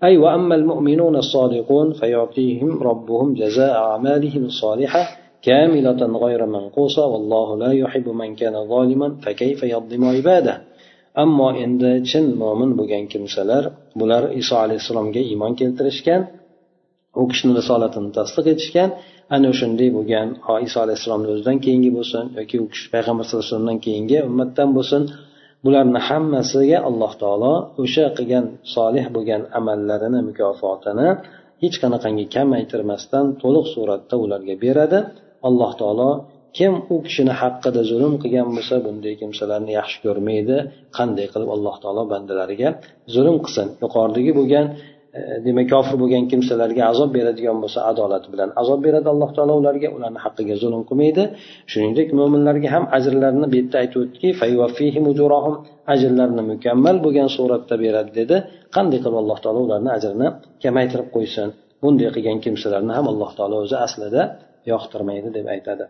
أي 0.06 0.14
وأما 0.24 0.54
المؤمنون 0.60 1.16
الصادقون 1.16 1.88
فيعطيهم 1.92 2.82
ربهم 2.82 3.34
جزاء 3.34 3.74
أعمالهم 3.76 4.42
الصالحة 4.44 5.02
كاملة 5.42 6.00
غير 6.24 6.46
منقوصة 6.46 7.06
والله 7.06 7.48
لا 7.62 7.70
يحب 7.72 8.08
من 8.08 8.30
كان 8.40 8.68
ظالما 8.68 9.08
فكيف 9.24 9.62
يظلم 9.62 10.04
عباده 10.04 10.56
ammo 11.24 11.48
endi 11.64 11.92
chin 12.10 12.26
mo'min 12.42 12.70
bo'lgan 12.78 13.04
kimsalar 13.12 13.64
bular 14.00 14.22
iso 14.40 14.54
alayhissalomga 14.64 15.20
iymon 15.30 15.52
keltirishgan 15.60 16.22
u 17.20 17.22
kishini 17.30 17.52
risolatini 17.60 18.10
tasdiq 18.18 18.46
etishgan 18.54 18.90
ana 19.35 19.45
o'shanday 19.53 19.89
bo'lgan 19.97 20.27
iso 20.67 20.77
alayhissalomni 20.85 21.29
o'zidan 21.33 21.57
keyingi 21.65 21.91
bo'lsin 21.97 22.23
yoki 22.39 22.55
u 22.63 22.65
kishi 22.73 22.87
payg'ambar 22.93 23.23
sallallohu 23.25 23.45
alayhi 23.45 23.53
vasallamdan 23.53 23.79
keyingi 23.85 24.17
ummatdan 24.29 24.69
bo'lsin 24.77 25.01
bularni 25.65 25.99
hammasiga 26.07 26.79
alloh 26.89 27.11
taolo 27.21 27.53
o'sha 27.83 28.05
qilgan 28.17 28.45
solih 28.75 29.05
bo'lgan 29.15 29.41
amallarini 29.59 30.19
mukofotini 30.29 31.09
hech 31.63 31.75
qanaqangi 31.83 32.25
kamaytirmasdan 32.35 33.25
to'liq 33.41 33.65
suratda 33.75 34.15
ularga 34.23 34.55
beradi. 34.63 34.99
Alloh 35.47 35.71
taolo 35.81 36.09
kim 36.57 36.73
u 36.93 36.95
kishini 37.05 37.33
haqqida 37.41 37.81
zulm 37.91 38.13
qilgan 38.23 38.47
bo'lsa 38.55 38.75
bunday 38.85 39.13
kimsalarni 39.21 39.71
yaxshi 39.79 39.97
ko'rmaydi 40.05 40.57
qanday 40.97 41.27
qilib 41.33 41.49
alloh 41.55 41.75
taolo 41.83 42.03
bandalariga 42.13 42.69
zulm 43.15 43.37
qilsin. 43.45 43.67
Yuqoridagi 43.83 44.31
bo'lgan 44.39 44.65
Э, 45.19 45.21
demak 45.45 45.67
kofir 45.73 45.95
bo'lgan 46.01 46.23
kimsalarga 46.31 46.83
azob 46.91 47.09
beradigan 47.17 47.57
bo'lsa 47.63 47.79
adolati 47.91 48.27
bilan 48.33 48.49
azob 48.61 48.79
beradi 48.85 49.07
alloh 49.13 49.29
taolo 49.37 49.53
ularga 49.61 49.89
ularni 49.97 50.19
haqqiga 50.25 50.55
zulm 50.63 50.81
qilmaydi. 50.89 51.23
Shuningdek 51.71 52.07
mo'minlarga 52.19 52.69
ham 52.75 52.85
ajrlarini 52.97 53.47
bu 53.51 53.55
yerda 53.59 53.77
aytib 53.83 53.99
o'tdiki 54.03 54.29
ajrlarini 55.93 56.43
mukammal 56.51 56.97
bo'lgan 57.05 57.29
suratda 57.35 57.75
beradi 57.83 58.11
dedi. 58.19 58.35
Qanday 58.75 58.99
qilib 59.03 59.17
alloh 59.23 59.37
taolo 59.43 59.59
ularni 59.67 59.89
ajrini 59.97 60.27
kamaytirib 60.63 61.07
qo'ysin? 61.15 61.47
Bunday 61.83 62.09
qilgan 62.15 62.37
kimsalarni 62.45 62.93
ham 62.97 63.05
alloh 63.13 63.31
taolo 63.37 63.55
o'zi 63.65 63.77
aslida 63.85 64.21
yoqtirmaydi 64.71 65.29
deb 65.37 65.45
aytadi. 65.55 65.85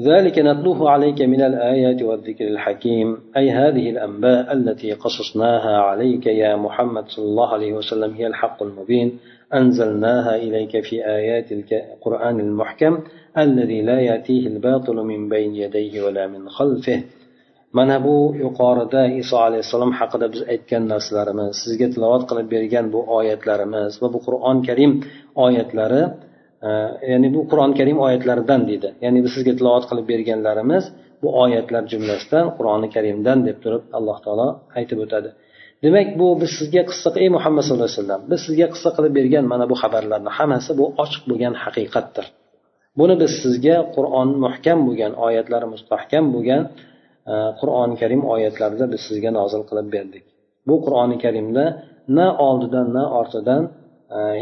ذلك 0.00 0.38
نتلوه 0.38 0.90
عليك 0.90 1.22
من 1.22 1.42
الآيات 1.42 2.02
والذكر 2.02 2.48
الحكيم 2.48 3.18
أي 3.36 3.50
هذه 3.50 3.90
الأنباء 3.90 4.52
التي 4.52 4.92
قصصناها 4.92 5.76
عليك 5.76 6.26
يا 6.26 6.56
محمد 6.56 7.04
صلى 7.08 7.24
الله 7.24 7.48
عليه 7.48 7.72
وسلم 7.72 8.14
هي 8.14 8.26
الحق 8.26 8.62
المبين 8.62 9.18
أنزلناها 9.54 10.36
إليك 10.36 10.84
في 10.84 11.06
آيات 11.06 11.52
القرآن 11.52 12.40
المحكم 12.40 12.98
الذي 13.38 13.82
لا 13.82 14.00
يأتيه 14.00 14.46
الباطل 14.46 14.96
من 14.96 15.28
بين 15.28 15.54
يديه 15.54 16.02
ولا 16.02 16.26
من 16.26 16.48
خلفه. 16.48 17.02
mana 17.72 18.04
bu 18.04 18.34
yuqorida 18.36 19.02
iso 19.20 19.36
alayhissalom 19.46 19.92
haqida 19.98 20.26
biz 20.32 20.42
aytgan 20.52 20.84
narsalarimiz 20.92 21.50
sizga 21.62 21.86
tilovat 21.94 22.22
qilib 22.30 22.48
bergan 22.54 22.86
bu 22.94 23.00
oyatlarimiz 23.18 23.92
va 24.02 24.08
bu 24.14 24.18
qur'oni 24.26 24.60
karim 24.68 24.92
oyatlari 25.46 26.02
ya'ni 27.12 27.28
bu 27.34 27.40
qur'oni 27.50 27.74
karim 27.80 27.98
oyatlaridan 28.06 28.60
deydi. 28.70 28.88
Ya'ni 29.04 29.18
biz 29.24 29.32
sizga 29.36 29.52
tilovat 29.58 29.84
qilib 29.90 30.06
berganlarimiz 30.12 30.84
bu 31.22 31.28
oyatlar 31.42 31.82
jumlasidan 31.92 32.46
qur'oni 32.56 32.88
karimdan 32.94 33.38
deb 33.48 33.56
turib 33.64 33.84
alloh 33.98 34.18
taolo 34.24 34.48
aytib 34.78 34.98
o'tadi. 35.04 35.30
Demak 35.84 36.08
bu 36.20 36.26
biz 36.40 36.50
sizga 36.58 36.82
qissa 36.90 37.08
ey 37.22 37.28
muhammad 37.36 37.62
sallallohu 37.66 37.90
alayhi 37.90 38.00
vasallam 38.02 38.22
biz 38.30 38.40
sizga 38.46 38.66
qissa 38.74 38.90
qilib 38.96 39.12
bergan 39.18 39.44
mana 39.52 39.64
bu 39.70 39.76
xabarlarni 39.82 40.30
hammasi 40.38 40.70
bu 40.80 40.84
ochiq 41.04 41.22
bo'lgan 41.30 41.54
haqiqatdir. 41.64 42.26
Buni 42.98 43.14
biz 43.22 43.32
sizga 43.42 43.76
qur'on 43.96 44.28
muhkam 44.44 44.78
bo'lgan 44.88 45.12
oyatlari 45.26 45.66
mustahkam 45.74 46.24
bo'lgan 46.34 46.62
e, 47.32 47.34
qur'oni 47.60 47.94
karim 48.02 48.22
oyatlarida 48.34 48.84
biz 48.92 49.00
sizga 49.08 49.30
nozil 49.38 49.62
qilib 49.68 49.88
berdik. 49.96 50.24
Bu 50.68 50.74
qur'oni 50.84 51.16
karimda 51.24 51.64
na 52.16 52.26
oldidan 52.48 52.86
na 52.96 53.04
ortidan 53.20 53.62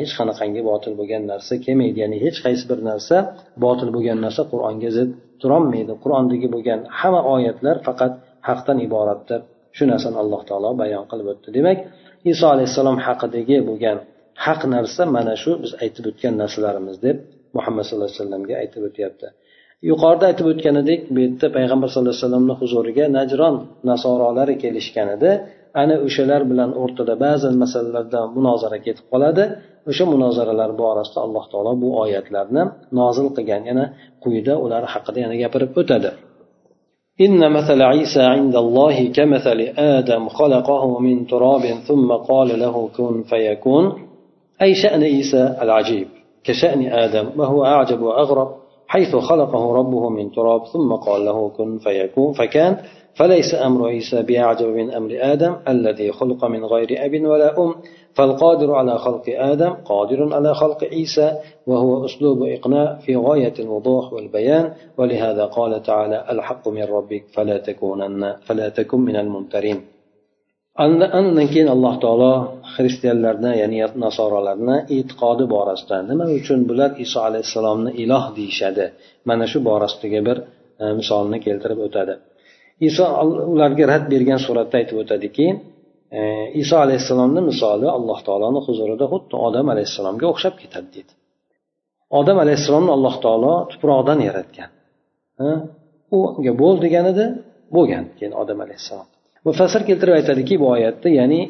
hech 0.00 0.12
qanaqangi 0.18 0.60
botil 0.70 0.92
bo'lgan 1.00 1.22
narsa 1.32 1.54
kelmaydi. 1.64 1.98
Ya'ni 2.04 2.18
hech 2.24 2.38
qaysi 2.44 2.64
bir 2.70 2.78
narsa 2.90 3.16
botil 3.64 3.88
bo'lgan 3.96 4.18
narsa 4.24 4.42
qur'onga 4.52 4.90
zid 4.96 5.10
turolmaydi. 5.42 5.92
Qur'ondagi 6.04 6.48
bo'lgan 6.54 6.80
hamma 7.00 7.20
oyatlar 7.34 7.76
faqat 7.86 8.12
haqdan 8.48 8.78
iboratdir. 8.86 9.40
Shu 9.76 9.84
narsani 9.92 10.16
alloh 10.22 10.40
taolo 10.48 10.70
bayon 10.82 11.04
qilib 11.10 11.26
o'tdi. 11.32 11.48
Demak 11.58 11.78
iso 12.32 12.46
alayhissalom 12.54 12.96
haqidagi 13.06 13.56
bo'lgan 13.68 13.96
haq 14.46 14.60
narsa 14.74 15.02
mana 15.16 15.34
shu 15.42 15.50
biz 15.62 15.72
aytib 15.84 16.04
o'tgan 16.10 16.34
narsalarimiz 16.42 16.96
deb 17.06 17.16
muhammad 17.56 17.84
sallallohu 17.86 18.10
alayhi 18.10 18.22
vasallamga 18.22 18.54
aytib 18.62 18.82
o'tyapti. 18.88 19.26
Yuqorida 19.90 20.24
aytib 20.30 20.46
o'tganidek 20.52 21.00
bu 21.14 21.18
yerda 21.24 21.46
payg'ambar 21.56 21.88
sallallohu 21.90 22.14
alayhi 22.14 22.24
vasallamni 22.24 22.54
huzuriga 22.60 23.04
najron 23.18 23.54
nasorolari 23.90 24.54
kelishgan 24.62 25.08
edi 25.16 25.30
ana 25.81 25.95
o'shalar 26.07 26.41
bilan 26.51 26.69
o'rtada 26.81 27.13
ba'zi 27.25 27.47
masalalarda 27.63 28.19
munozara 28.35 28.77
ketib 28.85 29.05
qoladi 29.13 29.43
o'sha 29.89 30.05
munozaralar 30.13 30.71
borasida 30.81 31.19
alloh 31.25 31.43
taolo 31.51 31.71
bu 31.83 31.89
oyatlarni 32.03 32.63
nozil 32.99 33.27
qilgan 33.35 33.61
yana 33.69 33.85
quyida 34.23 34.53
ular 34.65 34.83
haqida 34.93 35.17
yana 35.25 35.35
gapirib 35.43 35.71
o'tadi 35.81 36.11
إن 37.25 37.41
مثل 37.57 37.79
عيسى 37.81 38.21
عند 38.35 38.55
الله 38.55 38.97
كمثل 39.17 39.59
آدم 39.77 40.23
خلقه 40.29 40.99
من 40.99 41.27
تراب 41.27 41.65
ثم 41.87 42.09
قال 42.11 42.49
له 42.59 42.75
كن 42.97 43.23
فيكون 43.23 43.85
أي 44.61 44.71
شأن 44.75 45.03
عيسى 45.03 45.43
العجيب 45.61 46.07
كشأن 46.43 46.81
آدم 47.03 47.25
وهو 47.39 47.65
أعجب 47.65 48.01
وأغرب 48.01 48.49
حيث 48.90 49.16
خلقه 49.16 49.72
ربه 49.72 50.08
من 50.08 50.32
تراب 50.32 50.66
ثم 50.66 50.92
قال 50.92 51.24
له 51.24 51.48
كن 51.48 51.78
فيكون 51.78 52.32
فكان 52.32 52.76
فليس 53.14 53.54
أمر 53.54 53.88
عيسى 53.88 54.22
بأعجب 54.22 54.66
من 54.66 54.90
أمر 54.90 55.10
آدم 55.12 55.56
الذي 55.68 56.12
خلق 56.12 56.44
من 56.44 56.64
غير 56.64 57.06
أب 57.06 57.26
ولا 57.26 57.62
أم 57.62 57.74
فالقادر 58.14 58.74
على 58.74 58.98
خلق 58.98 59.22
آدم 59.28 59.70
قادر 59.70 60.34
على 60.34 60.54
خلق 60.54 60.84
عيسى 60.84 61.32
وهو 61.66 62.04
أسلوب 62.04 62.42
إقناع 62.42 62.94
في 62.94 63.16
غاية 63.16 63.54
الوضوح 63.58 64.12
والبيان 64.12 64.72
ولهذا 64.98 65.44
قال 65.44 65.82
تعالى 65.82 66.24
الحق 66.30 66.68
من 66.68 66.82
ربك 66.82 67.24
فلا 67.34 67.58
تكونن 67.58 68.36
فلا 68.46 68.68
تكن 68.68 69.00
من 69.00 69.16
الممترين. 69.16 69.80
Undan 70.78 71.46
keyin 71.52 71.68
alloh 71.74 71.94
taolo 72.04 72.32
xristianlarni 72.74 73.52
ya'ni 73.62 73.78
nasoralarni 74.04 74.76
e'tiqodi 74.96 75.44
borasida 75.54 75.96
nima 76.10 76.24
uchun 76.38 76.60
bular 76.70 76.90
iso 77.04 77.18
alayhissalomni 77.28 77.90
iloh 78.02 78.24
deyishadi? 78.38 78.84
Mana 79.28 79.44
shu 79.52 79.58
borasidagi 79.68 80.20
bir 80.28 80.38
e, 80.82 80.84
misolni 81.00 81.38
keltirib 81.46 81.78
o'tadi. 81.86 82.14
Iso 82.88 83.04
ularga 83.54 83.84
rad 83.92 84.04
bergan 84.12 84.40
suratda 84.46 84.74
aytib 84.80 84.96
o'tadiki 85.02 85.46
e, 86.18 86.20
iso 86.62 86.76
alayhissalomni 86.84 87.40
misoli 87.50 87.86
alloh 87.98 88.18
taoloni 88.26 88.60
huzurida 88.66 89.06
xuddi 89.12 89.34
odam 89.46 89.66
alayhissalomga 89.74 90.26
o'xshab 90.32 90.54
ketadi 90.62 90.88
deydi 90.96 91.12
odam 92.20 92.36
alayhissalomni 92.44 92.92
alloh 92.96 93.14
taolo 93.24 93.52
tuproqdan 93.72 94.18
yaratgan. 94.28 94.70
E, 95.44 95.46
unga 96.16 96.52
bo'l 96.62 96.76
degan 96.84 97.04
edi 97.12 97.24
bo'lgan 97.76 98.04
keyin 98.18 98.34
odam 98.42 98.58
alayhissalom. 98.66 99.08
Mufassir 99.46 99.82
keltirib 99.88 100.14
aytadiki 100.18 100.54
bu 100.62 100.66
oyatda 100.74 101.08
ya'ni 101.20 101.40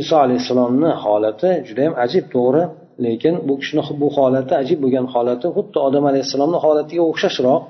iso 0.00 0.16
alayhissalomni 0.24 0.90
holati 1.04 1.50
judayam 1.68 1.94
ajib 2.04 2.24
to'g'ri. 2.34 2.62
Lekin 3.06 3.34
bu 3.48 3.54
kishini 3.60 3.82
bu 4.02 4.08
holati 4.16 4.52
ajib 4.62 4.78
bo'lgan 4.84 5.06
holati 5.14 5.46
xuddi 5.56 5.78
odam 5.88 6.04
alayhissalomni 6.10 6.58
holatiga 6.64 7.02
o'xshashroq. 7.10 7.62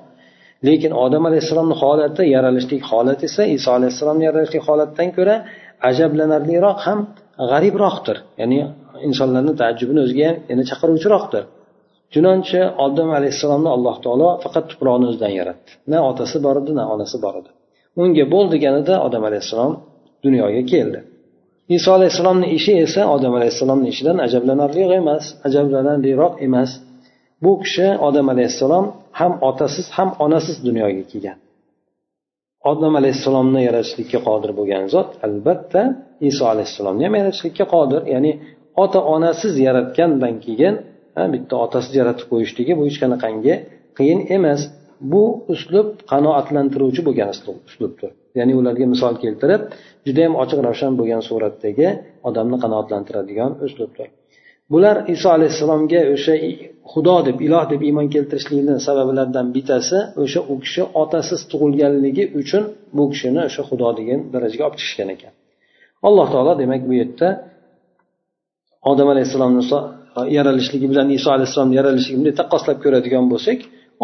Lekin 0.68 0.92
odam 1.04 1.22
alayhissalomni 1.30 1.76
holati 1.82 2.22
yaralishlik 2.34 2.82
holati 2.90 3.24
esa 3.30 3.42
iso 3.56 3.70
alayhissalomni 3.78 4.24
yaralishlik 4.28 4.62
holatidan 4.68 5.08
ko'ra 5.16 5.36
ajablanarliroq 5.90 6.78
ham 6.86 6.98
g'aribroqdir. 7.50 8.16
Ya'ni 8.40 8.58
insonlarni 9.08 9.52
taajjubini 9.60 10.00
o'ziga 10.04 10.24
ham 10.28 10.36
yana 10.50 10.62
chaqiruvchiroqdir. 10.70 11.42
Chunonchi 12.12 12.60
odam 12.86 13.08
alayhissalomni 13.18 13.70
alloh 13.76 13.96
taolo 14.04 14.28
faqat 14.44 14.64
tuproqni 14.70 15.06
o'zidan 15.10 15.32
yaratdi. 15.40 15.70
Na 15.92 15.98
otasi 16.10 16.36
bor 16.46 16.56
edi 16.62 16.72
na 16.78 16.84
onasi 16.94 17.18
bor 17.26 17.36
edi 17.42 17.50
unga 18.02 18.24
bo'l 18.32 18.46
deganida 18.54 18.94
odam 19.06 19.22
alayhissalom 19.28 19.72
dunyoga 20.24 20.62
keldi. 20.72 20.98
Iso 21.76 21.88
alayhissalomni 21.98 22.46
ishi 22.58 22.72
esa 22.84 23.02
odam 23.14 23.32
alayhissalomni 23.38 23.88
ishidan 23.92 24.18
ajablanarliroq 24.26 24.92
emas 25.02 25.24
ajablanarliroq 25.46 26.34
emas. 26.46 26.70
Bu 27.44 27.52
kishi 27.62 27.88
odam 28.08 28.26
alayhissalom 28.34 28.84
ham 29.20 29.32
otasiz 29.48 29.86
ham 29.96 30.10
onasiz 30.24 30.56
dunyoga 30.68 31.04
kelgan. 31.12 31.38
Odam 32.70 32.92
alayhissalomni 33.00 33.60
yaratishlikka 33.68 34.18
qodir 34.28 34.50
bo'lgan 34.58 34.84
zot 34.94 35.08
albatta 35.26 35.82
iso 36.30 36.44
alayhissalomni 36.52 37.02
ham 37.06 37.14
yaratishlikka 37.20 37.64
qodir. 37.74 38.00
Ya'ni 38.14 38.32
ota 38.82 39.00
onasiz 39.14 39.54
yaratgandan 39.66 40.34
keyin 40.46 40.74
bitta 41.34 41.54
otasiz 41.64 41.92
yaratib 42.00 42.26
qo'yishligi 42.32 42.72
bu 42.78 42.82
hech 42.88 42.98
qanaqangi 43.02 43.54
qiyin 43.98 44.20
emas. 44.36 44.60
Bu 45.12 45.24
uslub 45.52 45.88
qanoatlantiruvchi 46.12 47.02
bo'lgan 47.08 47.28
uslubdir. 47.68 48.10
Ya'ni 48.38 48.52
ularga 48.60 48.86
misol 48.94 49.14
keltirib 49.24 49.62
judayam 50.06 50.34
ochiq 50.42 50.58
ravshan 50.66 50.92
bo'lgan 51.00 51.22
suratdagi 51.28 51.88
odamni 52.28 52.56
qanoatlantiradigan 52.64 53.50
uslubdir. 53.66 54.08
Bular 54.72 54.96
iso 55.14 55.28
alayhissalomga 55.36 56.00
o'sha 56.14 56.34
xudo 56.92 57.16
deb 57.28 57.38
iloh 57.46 57.64
deb 57.72 57.80
iymon 57.88 58.06
keltirishlikni 58.14 58.74
sabablaridan 58.86 59.46
bittasi 59.56 59.98
o'sha 60.22 60.40
u 60.52 60.54
kishi 60.64 60.82
otasiz 61.02 61.40
tug'ilganligi 61.50 62.24
uchun 62.40 62.62
bu 62.96 63.04
kishini 63.12 63.40
o'sha 63.48 63.62
xudo 63.70 63.88
degan 63.98 64.20
darajaga 64.34 64.62
olib 64.68 64.76
chiqishgan 64.80 65.08
ekan. 65.16 65.32
Alloh 66.08 66.26
taolo 66.34 66.52
demak 66.62 66.82
bu 66.88 66.94
yerda 67.00 67.28
odam 68.90 69.08
alayhissalomni 69.14 69.62
yaralishligi 70.36 70.86
bilan 70.92 71.08
iso 71.18 71.28
alayhissalomni 71.36 71.74
yaralishligini 71.80 72.20
bunday 72.20 72.34
taqqoslab 72.40 72.78
ko'radigan 72.84 73.24
bo'lsak 73.32 73.58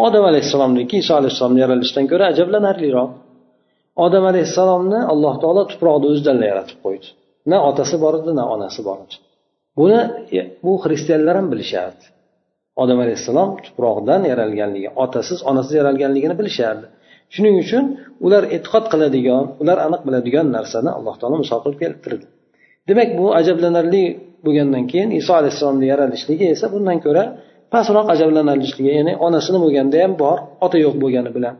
odam 0.05 0.23
alayhissalomniki 0.31 0.95
iso 1.03 1.13
alayhissalomni 1.19 1.59
yaralishidan 1.63 2.05
ko'ra 2.11 2.25
ajablanarliroq. 2.33 3.09
Odam 4.05 4.23
alayhissalomni 4.31 4.99
alloh 5.13 5.35
taolo 5.43 5.63
tuproqni 5.71 6.05
o'zidan 6.11 6.37
yaratib 6.51 6.79
qo'ydi. 6.85 7.07
Na 7.51 7.57
otasi 7.69 7.95
bor 8.03 8.13
edi 8.19 8.31
na 8.39 8.43
onasi 8.55 8.81
bor 8.87 8.97
edi. 9.05 9.15
Buni 9.79 9.99
bu 10.65 10.71
xristianlar 10.83 11.35
ham 11.39 11.47
bilishardi. 11.53 12.03
Odam 12.83 12.99
alayhissalom 13.03 13.49
tuproqdan 13.65 14.21
yaralganligi 14.31 14.89
otasiz 15.03 15.39
onasiz 15.49 15.73
yaralganligini 15.79 16.35
bilishardi. 16.41 16.85
Shuning 17.33 17.55
uchun 17.63 17.83
ular 18.25 18.43
e'tiqod 18.55 18.85
qiladigan 18.93 19.43
ular 19.61 19.77
aniq 19.87 20.01
biladigan 20.07 20.47
narsani 20.57 20.89
alloh 20.97 21.15
taolo 21.19 21.37
misol 21.43 21.59
qilib 21.63 21.79
keltirdi. 21.83 22.25
Demak 22.89 23.09
bu 23.19 23.25
ajablanarli 23.39 24.03
bo'lgandan 24.45 24.83
keyin 24.91 25.09
iso 25.19 25.31
alayhissalomni 25.39 25.85
yaralishligi 25.93 26.45
esa 26.55 26.65
bundan 26.73 26.97
ko'ra 27.05 27.23
pastroq 27.73 28.07
ajablanarlishligi 28.13 28.91
ya'ni 28.99 29.13
onasini 29.25 29.59
bo'lganda 29.63 29.97
ham 30.03 30.13
bor 30.23 30.37
ota 30.65 30.77
yo'q 30.85 30.95
bo'lgani 31.03 31.31
bilan. 31.37 31.55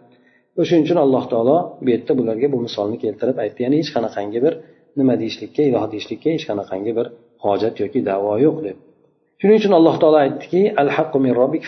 O'shaning 0.61 0.83
uchun 0.87 0.99
alloh 1.05 1.23
taolo 1.31 1.57
bu 1.83 1.89
yerda 1.93 2.13
bularga 2.19 2.47
bu 2.53 2.57
misolni 2.65 2.97
keltirib 3.03 3.37
aytdi. 3.43 3.59
Ya'ni 3.65 3.75
hech 3.81 3.91
qanaqangi 3.95 4.39
bir 4.45 4.53
nima 4.99 5.13
deyishlikka 5.21 5.61
iloh 5.69 5.85
deyishlikka 5.93 6.29
hech 6.35 6.45
qanaqangi 6.49 6.91
bir 6.97 7.05
hojat 7.45 7.75
yoki 7.83 7.99
davo 8.09 8.33
yo'q 8.45 8.57
deb. 8.67 8.77
Shuning 9.39 9.57
uchun 9.61 9.73
alloh 9.79 9.95
taolo 10.01 10.17
aytdiki 10.25 10.61
al 10.81 10.89
min 11.25 11.33
robbik 11.41 11.63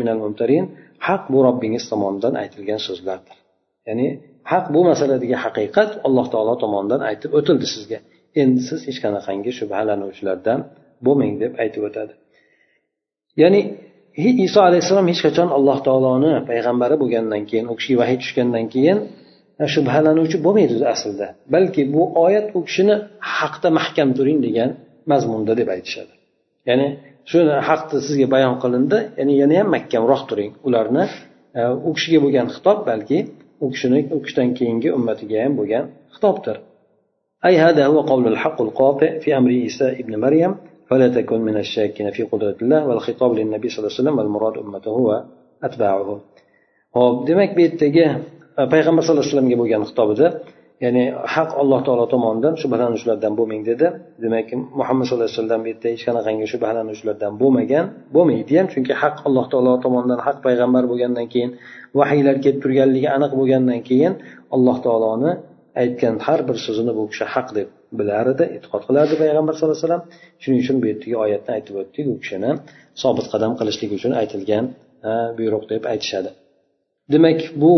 minal 0.00 0.18
mumtarin. 0.24 0.64
Haq 1.06 1.22
bu 1.32 1.38
robbingiz 1.46 1.84
tomonidan 1.90 2.34
aytilgan 2.42 2.80
so'zlardir. 2.86 3.36
Ya'ni 3.88 4.06
haq 4.52 4.64
bu 4.74 4.80
masaladagi 4.90 5.36
haqiqat 5.44 5.90
alloh 6.06 6.26
taolo 6.34 6.54
tomonidan 6.64 7.00
aytib 7.10 7.30
o'tildi 7.38 7.66
sizga. 7.74 7.98
Endi 8.42 8.60
siz 8.68 8.80
hech 8.88 8.98
qanaqangi 9.04 9.50
shubhalanuvchilardan 9.58 10.60
bo'lmang 11.06 11.34
deb 11.42 11.52
aytib 11.64 11.82
o'tadi. 11.88 12.14
ya'ni 13.41 13.61
iso 14.47 14.59
alayhissalom 14.67 15.07
hech 15.11 15.21
qachon 15.27 15.49
alloh 15.57 15.77
taoloni 15.87 16.31
payg'ambari 16.49 16.95
bo'lgandan 17.01 17.41
keyin 17.49 17.65
u 17.71 17.73
kishiga 17.79 17.97
vahiy 18.01 18.17
tushgandan 18.23 18.65
keyin 18.73 18.97
shubhalanuvchi 19.73 20.37
bo'lmaydi 20.45 20.75
aslida 20.93 21.27
balki 21.53 21.81
bu 21.93 22.03
oyat 22.25 22.47
u 22.57 22.59
kishini 22.67 22.95
haqda 23.37 23.69
mahkam 23.77 24.09
turing 24.17 24.39
degan 24.47 24.69
mazmunda 25.11 25.53
deb 25.59 25.67
aytishadi 25.75 26.13
ya'ni 26.69 26.87
shu 27.29 27.37
haqda 27.69 27.97
sizga 28.07 28.27
bayon 28.35 28.55
qilindi 28.63 28.97
ya'ni 29.19 29.33
yana 29.41 29.55
ham 29.59 29.67
mahkamroq 29.75 30.21
turing 30.29 30.51
ularni 30.67 31.03
e, 31.59 31.61
u 31.87 31.89
kishiga 31.97 32.19
bo'lgan 32.25 32.47
xitob 32.55 32.77
balki 32.89 33.17
u 33.63 33.65
kishini 33.73 33.99
u 34.15 34.17
kishidan 34.23 34.49
keyingi 34.57 34.89
ummatiga 34.97 35.37
ham 35.45 35.53
bo'lgan 35.59 35.83
xitobdir 36.15 36.57
أي 37.47 37.57
هذا 37.65 37.83
هو 37.85 38.01
قول 38.01 38.27
الحق 38.27 38.61
القاطع 38.61 39.09
في 39.19 39.37
أمر 39.37 39.49
عيسى 39.49 39.87
ابن 40.01 40.13
مريم 40.19 40.55
فلا 40.89 41.07
تكن 41.07 41.39
من 41.49 41.57
الشاكين 41.57 42.07
في 42.15 42.23
قدرة 42.23 42.57
الله 42.61 42.87
والخطاب 42.87 43.31
للنبي 43.39 43.67
صلى 43.69 43.79
الله 43.79 43.91
عليه 43.91 44.01
وسلم 44.01 44.17
والمراد 44.19 44.55
أمته 44.57 44.91
هو 44.91 45.09
أتباعه 45.63 46.19
hop 46.97 47.27
demak 47.27 47.49
bu 47.55 47.61
yerdagi 47.65 48.05
payg'ambar 48.73 49.01
sallallohu 49.03 49.21
alayhi 49.21 49.33
vasallamga 49.33 49.57
bo'lgan 49.61 49.81
xitobida 49.89 50.27
ya'ni 50.83 51.03
haq 51.35 51.49
alloh 51.61 51.79
taolo 51.87 52.05
tomonidan 52.13 52.53
shubhalanuvchilardan 52.61 53.33
bo'lmang 53.39 53.61
dedi 53.69 53.87
demak 54.23 54.47
muhammad 54.79 55.03
sallallohu 55.07 55.29
alayhi 55.29 55.41
vasallam 55.41 55.61
bu 55.65 55.67
yerda 55.71 55.87
hech 55.93 56.03
qanaqangi 56.07 56.45
shubhalanuvchilardan 56.53 57.33
bo'lmagan 57.41 57.85
bo'lmaydi 58.15 58.53
ham 58.59 58.67
chunki 58.73 58.93
haq 59.01 59.15
alloh 59.27 59.45
taolo 59.51 59.73
tomonidan 59.85 60.19
haq 60.27 60.37
payg'ambar 60.45 60.83
bo'lgandan 60.91 61.27
keyin 61.33 61.49
vahiylar 61.99 62.35
kelib 62.43 62.59
turganligi 62.63 63.09
aniq 63.17 63.31
bo'lgandan 63.39 63.79
keyin 63.89 64.13
alloh 64.55 64.77
taoloni 64.85 65.31
aytgan 65.81 66.15
har 66.25 66.39
bir 66.47 66.57
so'zini 66.65 66.91
bu 66.97 67.03
kishi 67.11 67.25
haq 67.35 67.47
deb 67.57 67.67
bilar 68.00 68.26
edi 68.34 68.44
e'tiqod 68.56 68.82
qilardi 68.88 69.14
payg'ambar 69.22 69.52
sallallohu 69.56 69.76
alayhi 69.76 69.86
vasallam. 69.88 70.04
Shuning 70.42 70.60
uchun 70.64 70.76
bu 70.82 70.86
yerdagi 70.90 71.16
oyatni 71.24 71.50
aytib 71.56 71.74
o'tdik 71.82 72.04
u 72.12 72.14
kishini 72.22 72.50
sobit 73.02 73.26
qadam 73.32 73.52
qilishlik 73.58 73.90
uchun 73.98 74.12
aytilgan 74.20 74.64
buyruq 75.38 75.64
deb 75.72 75.82
aytishadi. 75.92 76.30
Demak 77.12 77.40
bu 77.62 77.72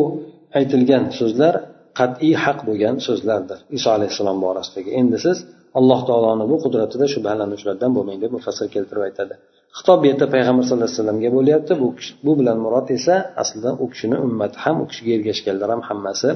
aytilgan 0.58 1.04
so'zlar 1.20 1.54
qat'iy 2.00 2.34
haq 2.44 2.58
bo'lgan 2.68 2.96
so'zlardir. 3.06 3.58
Iso 3.76 3.88
alayhissalom 3.96 4.38
borasidagi. 4.46 4.90
Endi 5.00 5.18
siz 5.26 5.38
alloh 5.78 6.00
taoloni 6.08 6.44
bu 6.52 6.56
qudratida 6.64 7.06
shubhalanuvchilardan 7.14 7.90
bo'lmang 7.96 8.18
deb 8.24 8.32
mufassir 8.36 8.66
keltirib 8.74 9.02
aytadi. 9.08 9.34
Xitob 9.78 9.98
bu 10.02 10.06
yerda 10.10 10.26
payg'ambar 10.34 10.62
sallallohu 10.66 10.88
alayhi 10.88 11.00
vasallamga 11.00 11.30
bo'lyapti. 11.38 11.72
Bu 11.82 11.88
bu 12.26 12.32
bilan 12.40 12.58
murod 12.64 12.88
esa 12.98 13.14
aslida 13.42 13.70
u 13.82 13.84
kishini 13.92 14.16
ummati 14.26 14.56
ham 14.64 14.76
u 14.82 14.84
kishiga 14.90 15.12
ergashganlar 15.18 15.68
ham 15.74 15.82
hammasi 15.88 16.28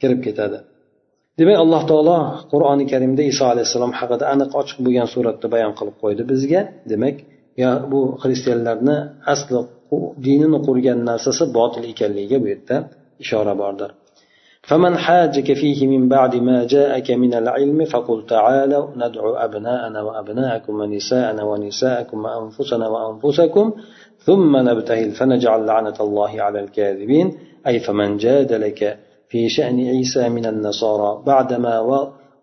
kirib 0.00 0.20
ketadi. 0.26 0.58
demak 1.39 1.57
alloh 1.63 1.81
taolo 1.91 2.17
qur'oni 2.51 2.85
karimda 2.91 3.23
iso 3.31 3.43
alayhissalom 3.53 3.91
haqida 3.99 4.25
aniq 4.33 4.51
ochiq 4.61 4.77
bo'lgan 4.85 5.07
suratda 5.13 5.47
bayon 5.55 5.73
qilib 5.79 5.95
qo'ydi 6.03 6.21
bizga 6.31 6.61
demak 6.91 7.15
bu 7.91 7.99
xristianlarni 8.23 8.97
asli 9.33 9.59
dinini 10.25 10.59
qurgan 10.67 10.99
narsasi 11.09 11.43
botil 11.57 11.83
ekanligiga 11.91 12.37
bu 12.43 12.47
yerda 12.53 12.75
ishora 13.23 13.55
bordir 13.63 13.91
فمن 14.69 14.93
حاجك 15.05 15.53
فيه 15.53 15.79
من 15.93 16.03
بعد 16.09 16.33
ما 16.35 16.57
جاءك 16.75 17.11
من 17.23 17.33
العلم 17.41 17.79
فقل 17.85 18.25
تعالوا 18.25 18.85
ندعو 18.95 19.31
أبناءنا 19.47 19.99
وأبناءكم 20.01 20.73
ونساءنا 20.79 21.43
ونساءكم 21.43 22.17
وأنفسنا 22.25 22.85
وأنفسكم 22.93 23.65
ثم 24.27 24.57
نبتهل 24.69 25.11
فنجعل 25.11 25.65
لعنة 25.65 25.97
الله 25.99 26.41
على 26.45 26.59
الكاذبين 26.59 27.27
أي 27.67 27.79
فمن 27.79 28.17
جادلك 28.17 28.81
في 29.28 29.48
شأن 29.48 29.78
عيسى 29.80 30.28
من 30.28 30.46
النصارى 30.46 31.22
بعدما 31.26 31.74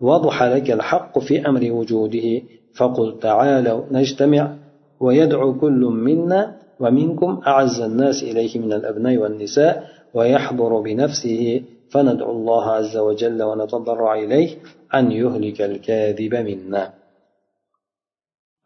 وضح 0.02 0.44
لك 0.44 0.72
الحق 0.72 1.20
في 1.20 1.48
أمر 1.50 1.72
وجوده. 1.72 2.42
فقل 2.76 3.20
تعالوا 3.20 3.86
نجتمع 3.92 4.56
ويدعو 5.00 5.54
كل 5.60 5.82
منا 6.08 6.42
ومنكم 6.80 7.42
أعز 7.48 7.80
الناس 7.82 8.24
إليه 8.24 8.60
من 8.60 8.74
الأبناء 8.74 9.18
والنساء 9.18 9.74
ويحضر 10.14 10.80
بنفسه. 10.80 11.62
فندعو 11.90 12.32
الله 12.32 12.66
عز 12.72 12.98
وجل 12.98 13.44
ونتضرع 13.44 14.14
إليه 14.14 14.50
أن 14.96 15.12
يهلك 15.12 15.62
الكاذب 15.62 16.34
منا. 16.36 16.94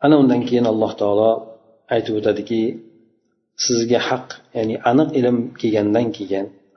ana 0.05 0.15
undan 0.21 0.41
keyin 0.47 0.65
alloh 0.73 0.91
taolo 1.01 1.32
aytib 1.93 2.13
o'tadiki 2.19 2.62
sizga 3.65 3.99
haq 4.08 4.27
ya'ni 4.58 4.75
aniq 4.91 5.10
ilm 5.19 5.38
kelgandan 5.60 6.08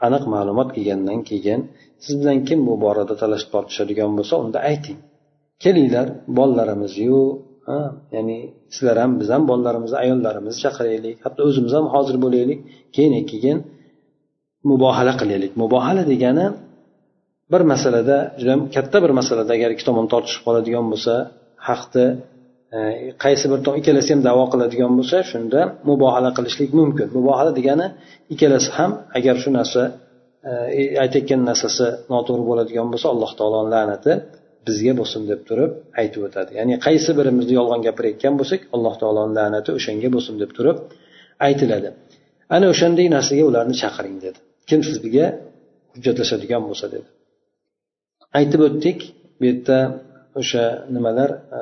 aniq 0.06 0.24
ma'lumot 0.34 0.68
kelgandan 0.76 1.20
keyin 1.30 1.60
siz 2.04 2.14
bilan 2.20 2.38
kim 2.48 2.58
bu 2.68 2.74
borada 2.84 3.14
talashib 3.22 3.50
tortishadigan 3.54 4.10
bo'lsa 4.18 4.34
unda 4.44 4.58
ayting. 4.70 4.98
Kelinglar 5.64 6.06
bolalarimizu 6.38 7.20
ya'ni 8.14 8.38
sizlar 8.74 8.96
ham 9.02 9.12
biz 9.20 9.28
ham 9.34 9.42
bolalarimizni 9.50 9.98
ayollarimizni 10.04 10.60
chaqiraylik 10.64 11.16
hatto 11.24 11.40
o'zimiz 11.48 11.72
ham 11.78 11.86
hozir 11.94 12.16
bo'laylik. 12.24 12.58
Keyin 12.94 13.12
keyin 13.30 13.58
mubohala 14.70 15.12
qilaylik. 15.20 15.52
Mubohala 15.62 16.02
degani 16.12 16.46
bir 17.52 17.62
masalada 17.72 18.16
juda 18.40 18.54
katta 18.76 18.96
bir 19.04 19.12
masalada 19.20 19.52
agar 19.58 19.70
ikki 19.74 19.84
tomon 19.88 20.06
tortishib 20.12 20.42
qoladigan 20.46 20.86
bo'lsa 20.92 21.14
haqni 21.68 22.06
qaysi 23.24 23.46
bir 23.52 23.58
ikkalasi 23.80 24.10
ham 24.14 24.20
davo 24.28 24.44
qiladigan 24.52 24.92
bo'lsa 24.98 25.18
shunda 25.30 25.60
mubohala 25.88 26.30
qilishlik 26.36 26.70
mumkin. 26.80 27.08
Mubohala 27.16 27.52
degani 27.58 27.86
ikkalasi 28.34 28.70
ham 28.78 28.90
agar 29.18 29.36
shu 29.42 29.50
narsa 29.58 29.82
e, 30.78 30.82
aytayotgan 31.04 31.40
narsasi 31.50 31.86
noto'g'ri 32.12 32.44
bo'ladigan 32.50 32.86
bo'lsa 32.92 33.06
alloh 33.14 33.30
taoloni 33.38 33.70
la'nati 33.74 34.12
bizga 34.66 34.92
bo'lsin 35.00 35.22
deb 35.30 35.40
turib 35.48 35.70
aytib 36.00 36.22
o'tadi. 36.28 36.50
Ya'ni 36.58 36.74
qaysi 36.86 37.10
birimizni 37.18 37.54
yolg'on 37.60 37.80
gapirayotgan 37.86 38.34
bo'lsak 38.40 38.60
alloh 38.74 38.94
taoloni 39.02 39.32
la'nati 39.38 39.70
o'shanga 39.78 40.08
bo'lsin 40.14 40.34
deb 40.42 40.50
turib 40.56 40.76
aytiladi. 41.46 41.88
Ana 42.54 42.66
o'shanday 42.72 43.06
narsaga 43.16 43.44
ularni 43.50 43.74
chaqiring 43.82 44.16
dedi. 44.26 44.38
Kim 44.68 44.80
sizga 44.88 45.26
hujjatlashadigan 45.94 46.62
bo'lsa 46.68 46.86
dedi. 46.94 47.08
Aytib 48.38 48.60
o'tdik 48.68 48.98
bu 49.38 49.44
yerda 49.50 49.78
o'sha 50.40 50.64
nimalar 50.96 51.30
e, 51.58 51.60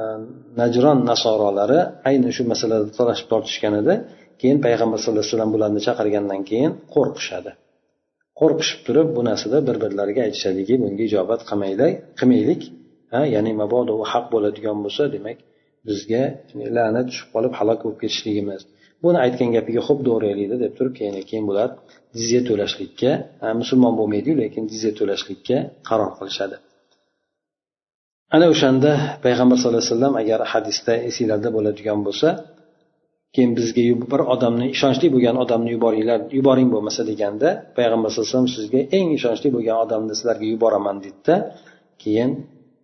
najron 0.60 0.98
nasorolari 1.10 1.80
ayni 2.08 2.30
shu 2.36 2.42
masalada 2.52 2.86
talashib 2.98 3.26
tortishgan 3.32 3.74
edi. 3.82 3.94
Keyin 4.40 4.58
payg'ambar 4.66 4.98
sallallohu 5.02 5.24
alayhi 5.24 5.34
vasallam 5.34 5.52
bularni 5.56 5.80
chaqirgandan 5.86 6.40
keyin 6.50 6.72
qo'rqishadi. 6.94 7.50
Qo'rqishib 8.40 8.80
turib 8.86 9.08
bu 9.16 9.20
narsada 9.30 9.58
bir 9.68 9.76
birlariga 9.82 10.20
aytishadiki 10.26 10.74
bunga 10.82 11.02
ijobat 11.08 11.40
qilmaylik 11.50 11.92
qilmaylik. 12.18 12.62
Ha 13.12 13.20
ya'ni 13.34 13.52
mabodo 13.62 13.92
u 14.02 14.04
haq 14.12 14.26
bo'ladigan 14.34 14.76
bo'lsa 14.84 15.02
demak 15.14 15.38
bizga 15.88 16.22
la'nat 16.76 17.06
tushib 17.10 17.28
qolib 17.34 17.52
halok 17.58 17.78
bo'lib 17.84 17.98
ketishligimiz. 18.02 18.60
Buni 19.04 19.18
aytgan 19.24 19.50
gapiga 19.56 19.80
xo'p 19.88 20.00
do'raylikda 20.08 20.56
deb 20.64 20.72
turib 20.78 20.94
keyin 20.98 21.14
keyin 21.30 21.44
bular 21.50 21.68
jizya 22.18 22.40
to'lashlikka 22.48 23.10
musulmon 23.60 23.94
bo'lmaydiyu 24.00 24.34
lekin 24.42 24.62
jizya 24.72 24.92
to'lashlikka 24.98 25.56
qaror 25.88 26.12
qilishadi. 26.18 26.56
Ana 28.34 28.46
o'shanda 28.52 28.90
payg'ambar 29.24 29.56
sallallohu 29.58 29.82
alayhi 29.82 29.94
vasallam 29.94 30.14
agar 30.22 30.40
hadisda 30.52 30.92
esinglarda 31.08 31.48
bo'ladigan 31.56 31.98
bo'lsa 32.06 32.28
keyin 33.34 33.52
bizga 33.58 33.82
bir 34.12 34.20
odamni 34.34 34.66
ishonchli 34.76 35.06
bo'lgan 35.14 35.36
odamni 35.44 35.70
yuboringlar 35.76 36.20
yuboring 36.38 36.68
bo'lmasa 36.74 37.02
deganda 37.10 37.48
payg'ambar 37.78 38.08
sallallohu 38.10 38.30
alayhi 38.30 38.38
vasallam 38.38 38.56
sizga 38.58 38.80
eng 38.98 39.08
ishonchli 39.18 39.48
bo'lgan 39.56 39.76
odamni 39.84 40.12
sizlarga 40.18 40.46
yuboraman 40.54 40.96
deydida 41.04 41.34
keyin 42.02 42.30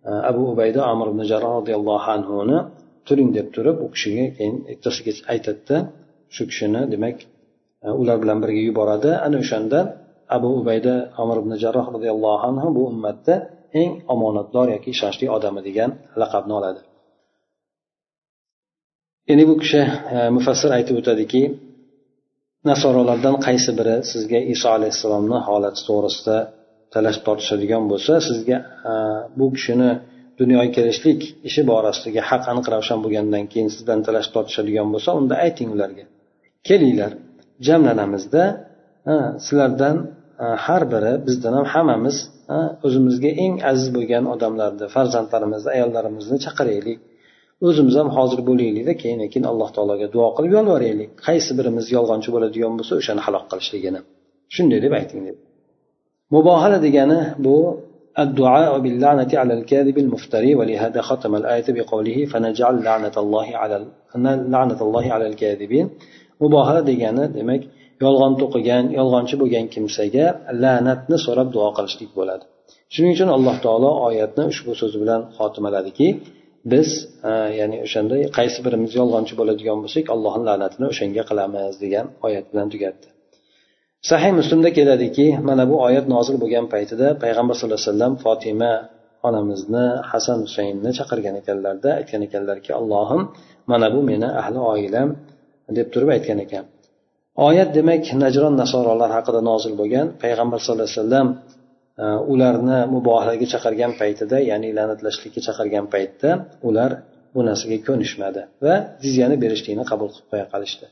e, 0.09 0.11
abu 0.31 0.41
ubayda 0.53 0.81
amir 0.91 1.07
ibn 1.13 1.21
jarroh 1.31 1.51
roziyallohu 1.59 2.07
anhuni 2.15 2.57
turing 3.07 3.29
deb 3.37 3.47
turib 3.55 3.77
u 3.85 3.87
kishiga 3.95 4.25
keyin 4.37 4.55
ertasiga 4.71 5.11
aytadida 5.33 5.77
shu 6.35 6.43
kishini 6.49 6.81
demak 6.93 7.17
e, 7.85 7.87
ular 8.01 8.17
bilan 8.23 8.37
birga 8.43 8.61
yuboradi. 8.69 9.09
Ana 9.25 9.35
o'shanda 9.43 9.79
abu 10.35 10.49
ubayda 10.61 10.93
amir 11.21 11.37
ibn 11.43 11.51
jarroh 11.63 11.85
roziyallohu 11.95 12.43
anhu 12.49 12.67
bu 12.77 12.81
ummatda 12.91 13.35
eng 13.81 13.91
omonatdor 14.13 14.67
yoki 14.75 14.89
ishonchli 14.95 15.25
odami 15.37 15.61
degan 15.67 15.91
laqabni 16.21 16.53
oladi. 16.59 16.81
Endi 19.31 19.43
bu 19.49 19.55
kishi 19.61 19.81
e, 20.15 20.17
mufassir 20.37 20.69
aytib 20.77 20.95
o'tadiki 21.01 21.41
nasorolardan 22.69 23.35
qaysi 23.45 23.71
biri 23.79 23.95
sizga 24.11 24.39
iso 24.53 24.67
alayhissalomni 24.77 25.39
holati 25.47 25.81
to'g'risida 25.87 26.37
talash 26.93 27.19
tortishadigan 27.25 27.83
bo'lsa 27.91 28.13
sizga 28.29 28.57
e, 28.91 28.93
bu 29.39 29.45
kishini 29.55 29.91
dunyoga 30.39 30.69
kelishlik 30.77 31.19
ishi 31.49 31.61
borasidagi 31.71 32.21
haq 32.29 32.43
aniq 32.51 32.65
ravshan 32.73 32.99
bo'lgandan 33.03 33.43
keyin 33.51 33.69
sizdan 33.75 33.99
talash 34.07 34.29
tortishadigan 34.35 34.87
bo'lsa 34.93 35.09
unda 35.19 35.35
ayting 35.45 35.69
ularga. 35.75 36.05
Kelinglar 36.67 37.11
jamlanamizda 37.67 38.43
e, 39.11 39.13
sizlardan 39.45 39.97
har 40.66 40.82
biri 40.92 41.12
bizdan 41.26 41.52
ham 41.58 41.66
hammamiz 41.74 42.16
o'zimizga 42.86 43.30
eng 43.44 43.54
aziz 43.70 43.88
bo'lgan 43.96 44.24
odamlarni 44.34 44.86
farzandlarimizni 44.94 45.70
ayollarimizni 45.76 46.38
chaqiraylik 46.44 46.98
o'zimiz 47.68 47.94
ham 48.00 48.08
hozir 48.16 48.40
bo'laylikda 48.48 48.94
keyin 49.02 49.20
keyin 49.32 49.46
alloh 49.52 49.68
taologa 49.76 50.06
duo 50.14 50.28
qilib 50.36 50.52
yolvoraylik 50.58 51.10
qaysi 51.26 51.50
birimiz 51.58 51.86
yolg'onchi 51.96 52.28
bo'ladigan 52.34 52.72
bo'lsa 52.78 52.92
o'shani 53.00 53.22
halok 53.26 53.44
qilishligini 53.52 54.00
shunday 54.54 54.78
deb 54.84 54.92
ayting 55.00 55.20
dedi 55.28 55.40
mubohala 56.34 56.78
degani 56.86 57.18
bu 57.46 57.56
الدعاء 58.24 58.72
باللعنة 58.84 59.30
على 59.42 59.52
الكاذب 59.58 59.96
المفتري 60.04 60.54
ولهذا 60.58 61.00
ختم 61.08 61.32
الآية 61.40 61.68
بقوله 61.76 62.18
فنجعل 62.32 62.74
لعنة 62.88 63.16
الله 63.24 63.46
على 63.60 63.76
لعنة 64.54 64.80
الله 64.86 65.04
على 65.14 65.26
الكاذبين 65.30 65.86
mubohala 66.42 66.82
degani 66.90 67.24
demak 67.34 67.62
yolg'on 68.03 68.33
to'qigan 68.41 68.83
yolg'onchi 68.99 69.35
bo'lgan 69.41 69.65
kimsaga 69.73 70.25
la'natni 70.63 71.17
so'rab 71.25 71.47
duo 71.55 71.69
qilishlik 71.77 72.11
bo'ladi. 72.19 72.43
Shuning 72.93 73.11
uchun 73.17 73.29
alloh 73.37 73.55
taolo 73.65 73.91
oyatni 74.07 74.43
ushbu 74.51 74.71
so'zi 74.81 74.97
bilan 75.03 75.21
xotimaladiki 75.37 76.07
biz 76.71 76.89
e, 77.29 77.31
ya'ni 77.59 77.77
o'shanday 77.85 78.21
qaysi 78.37 78.59
birimiz 78.65 78.91
yolg'onchi 78.99 79.33
bo'ladigan 79.39 79.77
bo'lsak 79.83 80.05
allohni 80.15 80.43
la'natini 80.49 80.85
o'shanga 80.91 81.23
qilamiz 81.29 81.73
degan 81.83 82.05
oyat 82.27 82.45
bilan 82.51 82.67
tugatdi. 82.73 83.07
Sahih 84.09 84.31
muslimda 84.39 84.69
keladiki 84.77 85.27
mana 85.49 85.63
bu 85.71 85.75
oyat 85.87 86.05
nozil 86.15 86.35
bo'lgan 86.43 86.65
paytida 86.73 87.07
payg'ambar 87.23 87.53
sallallohu 87.57 87.79
alayhi 87.81 87.91
vasallam 87.93 88.13
fotima 88.25 88.73
onamizni 89.27 89.85
hasan 90.11 90.37
husaynni 90.45 90.91
chaqirgan 90.99 91.35
ekanlarda 91.41 91.89
aytgan 91.99 92.21
ekanlarki 92.27 92.71
allohim 92.79 93.21
mana 93.71 93.87
bu 93.95 93.99
meni 94.09 94.29
ahli 94.41 94.59
oilam 94.73 95.09
deb 95.77 95.87
turib 95.93 96.09
aytgan 96.15 96.39
ekan. 96.45 96.65
Oyat 97.37 97.69
demak 97.77 98.03
najron 98.23 98.53
nasorolar 98.61 99.11
haqida 99.17 99.41
nozil 99.49 99.73
bo'lgan 99.79 100.07
payg'ambar 100.23 100.59
sallallohu 100.65 100.89
alayhi 100.89 100.99
vasallam 101.01 101.27
e, 102.03 102.05
ularni 102.33 102.79
mubohalaga 102.95 103.45
chaqirgan 103.53 103.91
paytida 104.01 104.37
ya'ni 104.49 104.69
la'natlashlikka 104.77 105.39
chaqirgan 105.47 105.85
paytda 105.93 106.29
ular 106.69 106.91
bu 107.35 107.41
narsaga 107.49 107.77
ko'nishmadi 107.87 108.41
va 108.65 108.75
jizyani 109.03 109.35
berishlikni 109.43 109.85
qabul 109.91 110.09
qilib 110.13 110.27
qo'ya 110.31 110.45
qolishdi. 110.53 110.85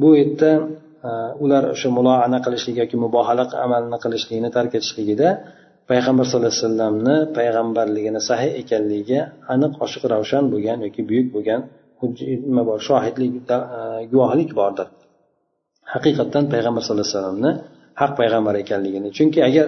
Bu 0.00 0.08
yerda 0.20 0.50
e, 1.08 1.10
ular 1.44 1.62
o'sha 1.74 1.88
muloana 1.98 2.38
qilishlik 2.46 2.76
yoki 2.82 2.96
mubohala 3.04 3.44
amalni 3.66 3.98
qilishlikni 4.04 4.50
tark 4.56 4.72
etishligida 4.78 5.28
payg'ambar 5.90 6.24
sallallohu 6.26 6.52
alayhi 6.52 6.64
vasallamni 6.64 7.16
payg'ambarligini 7.38 8.20
sahiy 8.30 8.52
ekanligiga 8.62 9.20
aniq 9.54 9.72
ochiq 9.84 10.02
ravshan 10.12 10.44
bo'lgan 10.52 10.78
yoki 10.86 11.00
buyuk 11.10 11.28
bo'lgan 11.36 11.60
nima 12.48 12.62
bor 12.70 12.78
shohidlik 12.88 13.32
e, 13.56 13.58
guvohlik 14.12 14.52
bordir. 14.62 14.88
Haqiqatdan 15.94 16.44
payg'ambar 16.52 16.80
sallallohu 16.84 17.06
alayhi 17.06 17.16
vasallamni 17.18 17.52
haq 18.00 18.12
payg'ambar 18.20 18.54
ekanligini. 18.62 19.08
Chunki 19.16 19.40
agar 19.48 19.66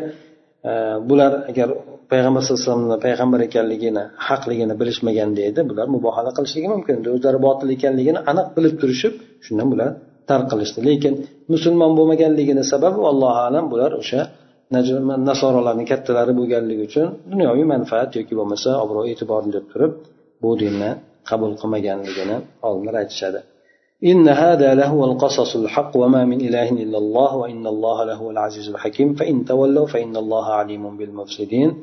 e, 0.70 0.72
bular 1.08 1.32
agar 1.50 1.68
payg'ambar 2.12 2.40
sallallohu 2.42 2.62
alayhi 2.62 2.72
vasallamni 2.72 2.98
payg'ambar 3.06 3.40
ekanligini 3.48 4.02
haqligini 4.28 4.74
bilishmaganda 4.80 5.40
edi 5.50 5.60
bular 5.70 5.86
mubohala 5.94 6.30
qilishligi 6.36 6.68
mumkin. 6.74 6.94
Edi 7.00 7.08
o'zlari 7.16 7.38
botil 7.46 7.68
ekanligini 7.76 8.20
aniq 8.30 8.46
bilib 8.56 8.74
turishib 8.80 9.14
shundan 9.46 9.68
bular 9.72 9.90
tark 10.30 10.46
qilishdi. 10.52 10.78
Lekin 10.88 11.14
musulmon 11.52 11.92
bo'lmaganligini 11.98 12.62
sababi 12.72 13.00
allohu 13.12 13.40
alam 13.48 13.64
bular 13.72 13.90
o'sha 14.02 14.20
nasorolarni 15.28 15.84
kattalari 15.90 16.32
bo'lganligi 16.40 16.82
uchun 16.88 17.06
dunyoviy 17.32 17.66
manfaat 17.74 18.10
yoki 18.18 18.34
bo'lmasa 18.38 18.70
obro' 18.84 19.04
e'tiborni 19.12 19.50
deb 19.56 19.64
turib 19.72 19.92
bu 20.42 20.50
dinni 20.62 20.90
qabul 21.30 21.52
qilmaganligini 21.60 22.36
olimlar 22.68 22.94
aytishadi. 23.02 23.40
إن 24.04 24.28
هذا 24.28 24.74
لهو 24.74 25.04
القصص 25.04 25.56
الحق 25.56 25.96
وما 25.96 26.24
من 26.24 26.40
إله 26.40 26.68
إلا 26.70 26.98
الله 26.98 27.36
وإن 27.36 27.66
الله 27.66 28.04
لهو 28.04 28.30
العزيز 28.30 28.68
الحكيم. 28.68 29.14
فإن 29.14 29.44
تولوا 29.44 29.86
فإن 29.86 30.16
الله 30.16 30.46
عليم 30.46 30.96
بالمفسدين. 30.96 31.82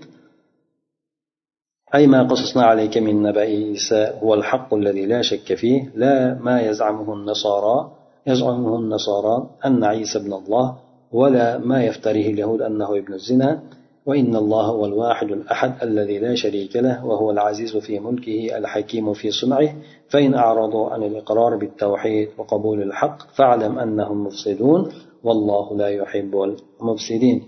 أي 1.95 2.07
ما 2.07 2.23
قصصنا 2.23 2.63
عليك 2.63 2.97
من 2.97 3.23
نبأ 3.23 3.41
عيسى 3.41 4.13
هو 4.23 4.33
الحق 4.33 4.73
الذي 4.73 5.05
لا 5.05 5.21
شك 5.21 5.53
فيه. 5.53 5.91
لا 5.95 6.33
ما 6.41 6.61
يزعمه 6.61 7.13
النصارى 7.13 7.91
يزعمه 8.27 8.75
النصارى 8.75 9.49
أن 9.65 9.83
عيسى 9.83 10.19
ابن 10.19 10.33
الله 10.33 10.75
ولا 11.11 11.57
ما 11.57 11.83
يفتريه 11.83 12.33
اليهود 12.33 12.61
أنه 12.61 12.97
ابن 12.97 13.13
الزنا. 13.13 13.63
وإن 14.05 14.35
الله 14.35 14.61
هو 14.61 14.85
الواحد 14.85 15.31
الأحد 15.31 15.83
الذي 15.83 16.19
لا 16.19 16.35
شريك 16.35 16.75
له 16.75 17.05
وهو 17.05 17.31
العزيز 17.31 17.77
في 17.77 17.99
ملكه 17.99 18.57
الحكيم 18.57 19.13
في 19.13 19.31
صنعه 19.31 19.75
فإن 20.09 20.33
أعرضوا 20.33 20.89
عن 20.89 21.03
الإقرار 21.03 21.55
بالتوحيد 21.55 22.29
وقبول 22.37 22.81
الحق 22.81 23.17
فاعلم 23.35 23.79
أنهم 23.79 24.23
مفسدون. 24.23 24.91
والله 25.23 25.77
لا 25.77 25.87
يحب 25.89 26.55
المفسدين. 26.81 27.43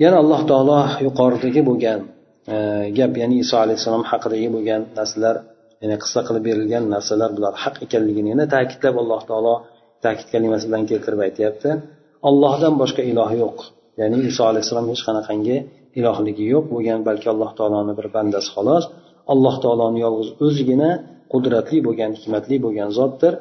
يعني 0.00 0.18
الله 0.18 0.46
تعالى 0.46 1.06
يقار 1.06 1.36
تجيبه 1.36 1.78
جان 1.78 2.06
آه، 2.48 2.88
جاب 2.88 3.16
يعني 3.16 3.36
إيسا 3.36 3.56
عليه 3.56 3.74
السلام 3.74 4.04
حق 4.04 4.28
تجيبه 4.28 4.60
جان 4.60 4.86
نسلر 4.98 5.40
يعني 5.82 5.94
قصة 5.94 6.20
قلب 6.20 6.46
يرجان 6.46 6.94
نسلر 6.94 7.32
بلار 7.32 7.54
حق 7.54 7.82
يكلمين 7.82 8.26
هنا 8.26 8.64
كتاب 8.64 8.98
الله 8.98 9.20
تعالى 9.20 9.60
تأكد 10.02 10.30
كلمة 10.32 10.58
سلام 10.58 10.86
كيف 10.86 11.06
تربيت 11.06 11.40
يبتن 11.40 11.80
الله 12.24 12.60
دم 12.62 12.78
بشك 12.78 13.00
إله 13.00 13.32
يوق. 13.32 13.64
يعني 13.98 14.16
إيسا 14.16 14.42
عليه 14.42 14.58
السلام 14.58 14.90
يشخنا 14.90 15.22
خنقنجه 15.22 15.64
ilohligi 15.98 16.44
yo'q 16.54 16.64
bo'lgan 16.72 17.00
balki 17.08 17.28
alloh 17.34 17.50
taoloni 17.58 17.92
bir 17.98 18.06
bandasi 18.16 18.48
xolos. 18.56 18.84
Alloh 19.32 19.54
taoloni 19.64 19.98
yolg'iz 20.06 20.28
o'zigina 20.46 20.90
qudratli 21.32 21.78
bo'lgan 21.86 22.10
hikmatli 22.18 22.56
bo'lgan 22.64 22.90
zotdir. 22.98 23.32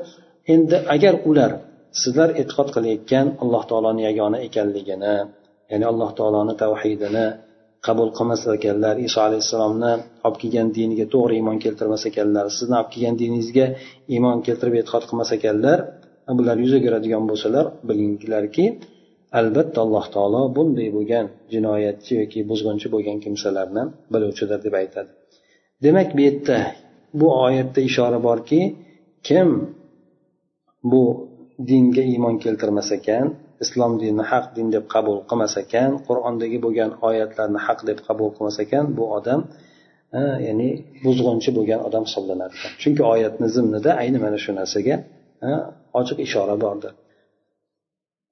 Endi 0.54 0.78
agar 0.96 1.13
ular 1.30 1.52
sizlar 2.02 2.30
e'tiqod 2.41 2.70
qilayotgan 2.76 3.28
alloh 3.43 3.63
taoloni 3.70 4.02
yagona 4.10 4.38
ekanligini 4.48 5.15
ya'ni 5.72 5.86
alloh 5.91 6.10
taoloni 6.20 6.54
tavhidini 6.63 7.28
qabul 7.88 8.10
qilmas 8.17 8.41
ekanlar 8.58 8.96
iso 9.08 9.20
alayhissalomni 9.28 9.91
olib 10.26 10.38
kelgan 10.41 10.67
diniga 10.78 11.06
to'g'ri 11.13 11.34
iymon 11.39 11.58
keltirmas 11.65 12.04
ekanlar 12.10 12.46
sizni 12.58 12.76
olib 12.82 12.89
kelgan 12.93 13.15
diningizga 13.22 13.65
iymon 14.15 14.38
keltirib 14.48 14.76
e'tiqod 14.82 15.04
qilmas 15.10 15.30
ekanlar 15.38 15.78
bular 16.39 16.58
yuzaga 16.63 16.84
keladigan 16.86 17.24
bo'lsalar 17.30 17.65
bilinglarki 17.89 18.65
albatta 19.40 19.82
alloh 19.86 20.06
taolo 20.16 20.42
bunday 20.58 20.90
bo'lgan 20.98 21.26
jinoyatchi 21.54 22.12
yoki 22.22 22.40
buzg'unchi 22.50 22.88
bo'lgan 22.94 23.18
kimsalarni 23.26 23.84
biluvchidir 24.13 24.60
deb 24.66 24.74
aytadi. 24.82 25.10
Demak 25.84 26.10
bu 26.18 26.22
yerda 26.28 26.58
bu 27.20 27.28
oyatda 27.46 27.80
ishora 27.90 28.20
borki 28.28 28.62
kim 29.28 29.50
bu 30.92 31.04
dinga 31.70 32.04
iymon 32.13 32.36
keltirmas 32.44 32.90
ekan 32.98 33.26
islom 33.63 33.94
dinini 34.02 34.26
haq 34.32 34.46
din 34.56 34.68
deb 34.76 34.86
qabul 34.94 35.18
qilmas 35.30 35.54
ekan 35.63 35.90
qur'ondagi 36.08 36.58
bo'lgan 36.66 36.92
oyatlarni 37.10 37.60
haq 37.68 37.80
deb 37.90 38.00
qabul 38.08 38.30
qilmas 38.36 38.58
ekan 38.66 38.86
bu 38.98 39.04
odam 39.18 39.42
ya'ni 40.48 40.70
buzg'unchi 41.06 41.50
bo'lgan 41.58 41.80
odam 41.88 42.04
hisoblanadi. 42.08 42.54
Chunki 42.82 43.02
oyatni 43.13 43.48
zimnida 43.56 43.92
ayni 44.02 44.18
mana 44.26 44.38
shu 44.44 44.52
narsaga 44.60 44.96
ochiq 46.00 46.18
ishora 46.28 46.56
bordir. 46.66 46.94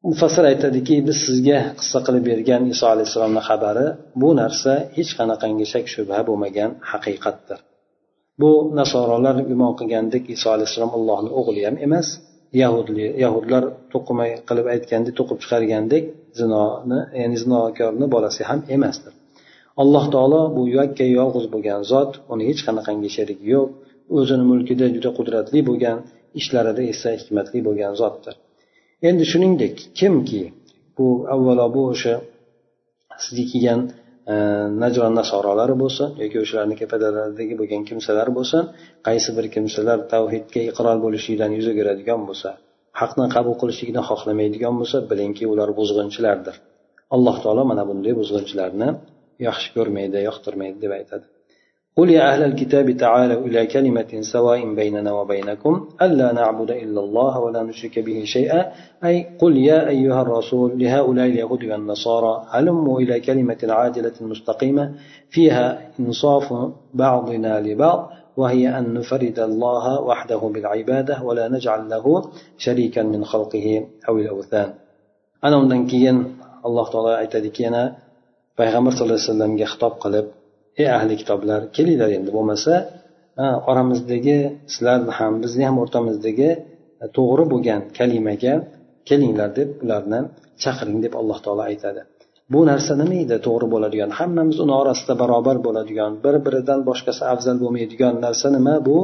Mufassir 0.09 0.43
aytadiki 0.51 0.95
biz 1.07 1.17
sizga 1.27 1.59
qissa 1.79 1.99
qilib 2.05 2.23
bergan 2.31 2.63
iso 2.73 2.85
alayhissalomni 2.93 3.41
xabari 3.49 3.87
bu 4.21 4.29
narsa 4.41 4.73
hech 4.97 5.11
qanaqangi 5.19 5.65
shak 5.73 5.85
shubha 5.93 6.19
bo'lmagan 6.29 6.71
haqiqatdir. 6.91 7.59
Bu 8.41 8.51
nasorolar 8.79 9.35
gumon 9.49 9.73
qilgandek 9.79 10.23
iso 10.35 10.47
alayhissalom 10.55 10.91
allohni 10.97 11.29
o'g'li 11.39 11.61
ham 11.67 11.75
emas 11.87 12.07
yahudli 12.61 13.05
yahudlar 13.23 13.63
to'qima 13.93 14.25
qilib 14.47 14.67
aytgandek 14.73 15.13
to'qib 15.19 15.37
chiqargandek 15.43 16.03
zinoni 16.39 16.99
ya'ni 17.21 17.37
zinokorni 17.43 18.05
bolasi 18.15 18.41
ham 18.49 18.59
emasdir. 18.75 19.13
Alloh 19.81 20.05
taolo 20.13 20.41
bu 20.55 20.63
yakka 20.77 21.05
yolg'iz 21.19 21.45
bo'lgan 21.53 21.81
zot 21.91 22.11
uni 22.33 22.43
hech 22.49 22.61
qanaqangi 22.67 23.09
sherigi 23.15 23.45
yo'q 23.55 23.69
o'zini 24.17 24.45
mulkida 24.51 24.85
juda 24.95 25.09
qudratli 25.17 25.59
bo'lgan 25.69 25.97
ishlarida 26.39 26.83
esa 26.93 27.09
hikmatli 27.19 27.59
bo'lgan 27.67 27.93
zotdir. 28.03 28.35
Endi 29.09 29.23
shuningdek 29.31 29.75
kimki 29.99 30.43
bu 30.97 31.07
avvalo 31.33 31.65
bu 31.75 31.81
o'sha 31.93 32.13
sizga 33.23 33.45
kelgan 33.51 33.81
e, 34.33 34.35
najron 34.83 35.13
nasorolari 35.19 35.75
bo'lsin 35.83 36.07
yoki 36.23 36.37
o'shalarni 36.43 36.75
kapadalaridagi 36.81 37.55
bo'lgan 37.61 37.81
kimsalar 37.89 38.27
bo'lsin 38.37 38.63
qaysi 39.07 39.29
bir 39.37 39.45
kimsalar 39.55 39.97
tavhidga 40.13 40.61
iqror 40.71 40.97
bo'lishlikdan 41.05 41.51
yuz 41.57 41.67
o'giradigan 41.71 42.21
bo'lsa 42.29 42.49
haqni 43.01 43.25
qabul 43.35 43.55
qilishlikni 43.61 44.01
xohlamaydigan 44.09 44.73
bo'lsa 44.79 44.97
bilingki 45.11 45.45
ular 45.53 45.69
buzg'unchilardir. 45.79 46.55
Alloh 47.15 47.35
taolo 47.43 47.63
mana 47.71 47.83
bunday 47.89 48.13
buzg'unchilarni 48.21 48.89
yaxshi 49.47 49.69
ko'rmaydi 49.75 50.17
yoqtirmaydi 50.29 50.77
deb 50.83 50.91
aytadi. 50.99 51.25
قل 51.97 52.09
يا 52.09 52.33
أهل 52.33 52.43
الكتاب 52.43 52.91
تعالوا 52.91 53.47
إلى 53.47 53.65
كلمة 53.67 54.11
سواء 54.21 54.73
بيننا 54.75 55.11
وبينكم 55.13 55.73
ألا 56.01 56.33
نعبد 56.33 56.71
إلا 56.71 56.99
الله 56.99 57.39
ولا 57.39 57.63
نشرك 57.63 57.99
به 57.99 58.23
شيئا. 58.25 58.71
أي 59.03 59.15
قل 59.41 59.57
يا 59.57 59.87
أيها 59.87 60.21
الرسول 60.21 60.69
لهؤلاء 60.79 61.25
اليهود 61.25 61.63
والنصارى 61.63 62.33
هلموا 62.49 62.99
إلى 63.01 63.19
كلمة 63.19 63.61
عاجلة 63.69 64.13
مستقيمة 64.21 64.93
فيها 65.29 65.65
إنصاف 65.99 66.47
بعضنا 66.93 67.61
لبعض 67.61 68.09
وهي 68.37 68.77
أن 68.77 68.93
نفرد 68.93 69.39
الله 69.39 70.01
وحده 70.01 70.37
بالعبادة 70.53 71.23
ولا 71.23 71.47
نجعل 71.47 71.89
له 71.89 72.05
شريكا 72.57 73.03
من 73.03 73.25
خلقه 73.25 73.87
أو 74.09 74.17
الأوثان. 74.17 74.73
أنا 75.43 75.55
undan 75.61 75.87
keyin 75.87 76.17
alloh 76.67 76.91
taolo 76.91 77.15
aytadiki 77.15 77.63
yana 77.63 77.95
payg'ambar 78.59 78.91
sallallohu 78.91 79.15
alayhi 79.15 79.31
vasallamga 79.31 79.65
xitob 79.71 79.93
ey 80.81 80.87
ahli 80.97 81.15
kitoblar 81.21 81.61
kelinglar 81.75 82.09
endi 82.17 82.31
bo'lmasa 82.37 82.73
oramizdagi 83.71 84.37
sizlarni 84.73 85.11
ham 85.19 85.33
bizni 85.43 85.63
ham 85.69 85.77
o'rtamizdagi 85.83 86.49
e, 87.03 87.05
to'g'ri 87.17 87.45
bo'lgan 87.53 87.81
kalimaga 87.97 88.53
kelinglar 89.09 89.49
deb 89.59 89.69
ularni 89.83 90.19
chaqiring 90.63 90.99
deb 91.05 91.13
alloh 91.21 91.39
taolo 91.45 91.63
aytadi. 91.71 92.01
Bu 92.53 92.59
narsa 92.71 92.93
nima 93.01 93.15
edi? 93.25 93.37
To'g'ri 93.47 93.67
bo'ladigan 93.73 94.11
hammamiz 94.19 94.57
uni 94.63 94.73
orasida 94.81 95.13
barobar 95.21 95.57
bo'ladigan 95.67 96.11
bir 96.25 96.35
biridan 96.45 96.79
boshqasi 96.89 97.23
afzal 97.33 97.57
bo'lmaydigan 97.63 98.13
narsa 98.25 98.47
nima? 98.57 98.75
Bu 98.87 98.97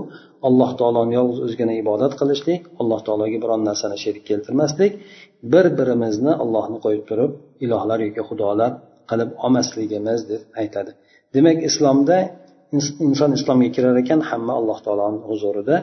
alloh 0.47 0.71
taoloni 0.79 1.13
yolg'iz 1.19 1.39
o'zigina 1.45 1.73
ibodat 1.83 2.13
qilishlik 2.19 2.61
alloh 2.81 2.99
taologa 3.07 3.37
biron 3.43 3.61
narsani 3.69 3.97
sherik 4.03 4.23
keltirmaslik 4.29 4.91
bir 5.53 5.65
birimizni 5.79 6.33
allohni 6.43 6.77
qo'yib 6.85 7.03
turib 7.09 7.31
ilohlar 7.65 7.99
yoki 8.07 8.21
xudolar 8.29 8.71
qilib 9.09 9.29
olmasligimiz 9.45 10.19
deb 10.31 10.41
aytadi. 10.61 10.91
Demak 11.35 11.57
islomda 11.69 12.17
inson 13.07 13.31
islomga 13.37 13.69
kirar 13.75 13.95
ekan 14.03 14.19
hamma 14.29 14.53
alloh 14.59 14.77
taoloni 14.85 15.19
huzurida 15.29 15.75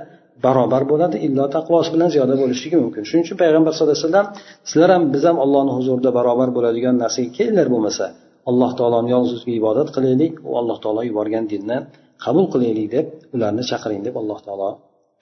barobar 0.44 0.82
bo'ladi 0.92 1.16
illo 1.26 1.44
taqvosi 1.56 1.90
bilan 1.94 2.08
ziyoda 2.14 2.34
bo'lishligi 2.42 2.76
mumkin. 2.82 3.02
Shuning 3.08 3.24
uchun 3.26 3.36
payg'ambar 3.42 3.72
sallallohu 3.74 3.96
alayhi 3.96 4.08
vasallam 4.08 4.26
sizlar 4.68 4.90
ham 4.94 5.02
biz 5.14 5.22
ham 5.28 5.36
allohni 5.44 5.72
huzurida 5.78 6.10
barobar 6.18 6.48
bo'ladigan 6.56 6.94
narsaga 7.02 7.30
kelinglar 7.38 7.68
bo'lmasa 7.74 8.06
alloh 8.50 8.70
taoloni 8.78 9.08
yolg'iz 9.14 9.32
o'ziga 9.36 9.54
ibodat 9.60 9.88
qilaylik 9.96 10.34
u 10.48 10.50
alloh 10.60 10.78
taolo 10.84 11.02
yuborgan 11.10 11.44
dinni 11.52 11.78
qabul 12.24 12.46
qilaylik 12.54 12.88
deb 12.96 13.06
ularni 13.34 13.62
chaqiring 13.70 14.02
deb 14.06 14.14
alloh 14.20 14.38
taolo 14.46 14.70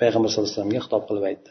payg'ambar 0.00 0.28
sallallohu 0.30 0.48
alayhi 0.48 0.58
vasallamga 0.58 0.80
xitob 0.86 1.02
qilib 1.08 1.24
aytdi. 1.30 1.50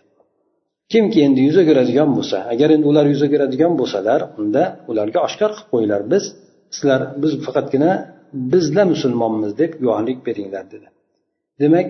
Kimki 0.93 1.19
endi 1.27 1.39
yuz 1.47 1.57
o'giradigan 1.61 2.09
bo'lsa 2.17 2.37
agar 2.53 2.69
endi 2.75 2.85
ular 2.91 3.05
yuz 3.13 3.21
o'giradigan 3.27 3.73
bo'lsalar 3.79 4.19
unda 4.41 4.63
ularga 4.91 5.19
oshkor 5.27 5.51
qilib 5.55 5.69
qo'yinglar. 5.73 6.01
Biz 6.13 6.23
sizlar 6.75 7.01
biz 7.21 7.31
faqatgina 7.45 7.91
bizlar 8.53 8.85
musulmonmiz 8.93 9.51
deb 9.61 9.71
guvohlik 9.81 10.19
beringlar 10.27 10.65
dedi. 10.73 10.87
Demak 11.61 11.87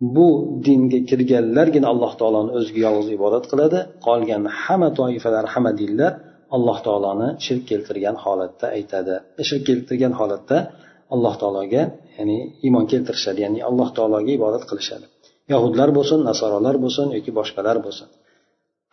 bu 0.00 0.26
dinga 0.66 1.00
kirganlargina 1.10 1.86
alloh 1.92 2.12
taoloni 2.20 2.50
o'ziga 2.58 2.80
yolg'iz 2.86 3.08
ibodat 3.18 3.44
qiladi. 3.50 3.78
Qolgan 4.06 4.42
hamma 4.62 4.90
toifalar 5.00 5.44
hamma 5.54 5.72
dinlar 5.80 6.12
alloh 6.56 6.78
taoloni 6.86 7.28
shirk 7.46 7.64
keltirgan 7.70 8.16
holatda 8.24 8.66
aytadi. 8.78 9.14
E, 9.40 9.42
shirk 9.48 9.62
keltirgan 9.68 10.12
holatda 10.20 10.58
alloh 11.14 11.34
taologa 11.42 11.82
ya'ni 12.18 12.38
iymon 12.66 12.84
keltirishadi 12.92 13.40
ya'ni 13.46 13.60
alloh 13.68 13.88
taologa 13.96 14.30
ibodat 14.38 14.64
qilishadi. 14.70 15.06
Yahudlar 15.52 15.88
bo'lsin 15.98 16.18
nasorolar 16.30 16.76
bo'lsin 16.84 17.06
yoki 17.16 17.30
boshqalar 17.38 17.76
bo'lsin. 17.86 18.08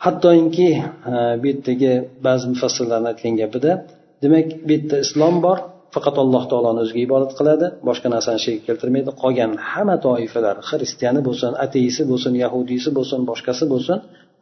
Hattoki 0.05 0.69
e, 1.11 1.13
bu 1.41 1.45
yerdagi 1.51 1.93
ba'zi 2.27 2.45
mufassirlarni 2.53 3.07
aytgan 3.11 3.33
gapida 3.41 3.71
demak 4.23 4.47
bu 4.67 4.71
yerda 4.75 4.97
islom 5.05 5.35
bor 5.45 5.57
faqat 5.95 6.15
alloh 6.23 6.43
taoloni 6.51 6.79
o'ziga 6.83 7.01
ibodat 7.07 7.31
qiladi 7.39 7.67
boshqa 7.87 8.07
narsani 8.15 8.39
sherik 8.45 8.63
keltirmaydi. 8.67 9.09
Qolgan 9.21 9.51
hamma 9.71 9.95
toifalar 10.05 10.55
xristiyani 10.69 11.21
bo'lsin 11.27 11.51
ateisti 11.65 12.03
bo'lsin 12.11 12.33
yahudiysi 12.43 12.89
bo'lsin 12.97 13.19
boshqasi 13.29 13.65
bo'lsin 13.73 13.97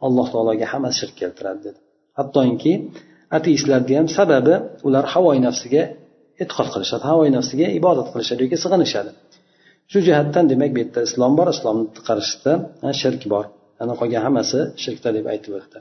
alloh 0.06 0.26
taologa 0.34 0.66
hamma 0.72 0.90
shirk 0.98 1.14
keltiradi 1.20 1.60
dedi. 1.66 1.78
Hattoki 2.18 2.72
ateistlarni 3.38 3.94
ham 4.00 4.08
sababi 4.18 4.54
ular 4.86 5.04
havoyi 5.14 5.40
nafsiga 5.48 5.82
e'tiqod 6.42 6.68
qilishadi 6.74 7.04
havoyi 7.10 7.30
nafsiga 7.38 7.66
ibodat 7.80 8.08
qilishadi 8.12 8.40
yoki 8.44 8.56
sig'inishadi. 8.64 9.10
Shu 9.90 9.98
jihatdan 10.06 10.44
demak 10.52 10.70
bu 10.74 10.78
yerda 10.82 11.00
islom 11.08 11.32
bor 11.38 11.48
islomni 11.54 11.86
qarshisida 12.08 12.52
shirk 13.00 13.22
bor. 13.32 13.44
Ana 13.82 13.94
qolgan 14.00 14.22
hammasi 14.26 14.58
shirkda 14.84 15.08
deb 15.16 15.26
aytib 15.32 15.52
o'tdi. 15.60 15.78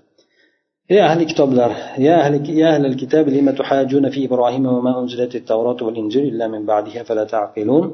ey 0.94 1.00
ahli 1.08 1.24
kitoblar 1.30 1.70
يا 2.06 2.14
أهل 2.22 2.34
يا 2.62 2.68
أهل 2.74 2.84
الكتاب 2.92 3.24
لم 3.28 3.50
تحاجون 3.60 4.04
في 4.14 4.20
إبراهيم 4.28 4.64
وما 4.66 4.92
أنزلت 5.00 5.32
التوراة 5.40 5.80
والإنجيل 5.86 6.24
إلا 6.32 6.46
من 6.54 6.62
بعده 6.72 6.94
فلا 7.08 7.24
تعقلون 7.34 7.86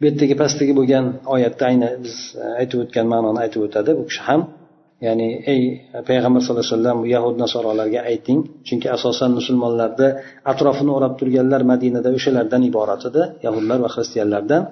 bu 0.00 0.04
yerdagi 0.08 0.34
pastdagi 0.42 0.72
bo'lgan 0.78 1.04
oyatda 1.34 1.64
ayni 1.70 1.88
biz 2.04 2.16
aytib 2.60 2.78
o'tgan 2.84 3.06
ma'noni 3.12 3.38
aytib 3.44 3.60
o'tadi 3.66 3.90
bu 3.98 4.02
kishi 4.08 4.22
ham 4.28 4.40
ya'ni 5.06 5.28
ey 5.52 5.62
payg'ambar 6.08 6.40
sallallohu 6.42 6.66
alayhi 6.66 6.76
vasallam 6.78 6.98
yahud 7.14 7.34
nasorolarga 7.44 8.00
ayting 8.10 8.38
chunki 8.68 8.88
asosan 8.96 9.30
musulmonlarni 9.38 10.08
atrofini 10.52 10.92
o'rab 10.96 11.14
turganlar 11.20 11.62
madinada 11.72 12.08
o'shalardan 12.18 12.62
iborat 12.70 13.02
edi 13.10 13.22
yahudlar 13.46 13.78
va 13.84 13.90
xristianlardan 13.94 14.62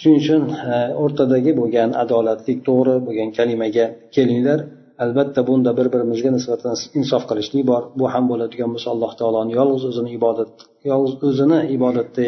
shuning 0.00 0.18
uchun 0.22 0.42
e, 0.72 0.74
o'rtadagi 1.02 1.50
bo'lgan 1.60 1.90
adolatlik 2.02 2.58
to'g'ri 2.68 2.94
bo'lgan 3.06 3.28
kalimaga 3.38 3.86
kelinglar 4.14 4.58
Albatta 5.03 5.41
bunda 5.49 5.71
bir 5.77 5.87
birimizga 5.93 6.29
nisbatan 6.37 6.75
insof 6.99 7.23
qilishlik 7.29 7.63
bor. 7.71 7.81
Bu 7.99 8.05
ham 8.13 8.25
bo'ladigan 8.31 8.69
bo'lsa 8.73 8.89
alloh 8.95 9.11
taoloni 9.19 9.51
yolg'iz 9.59 9.83
o'zini 9.89 10.09
ibodat 10.17 10.53
yolg'iz 10.91 11.13
o'zini 11.29 11.59
ibodatda 11.77 12.27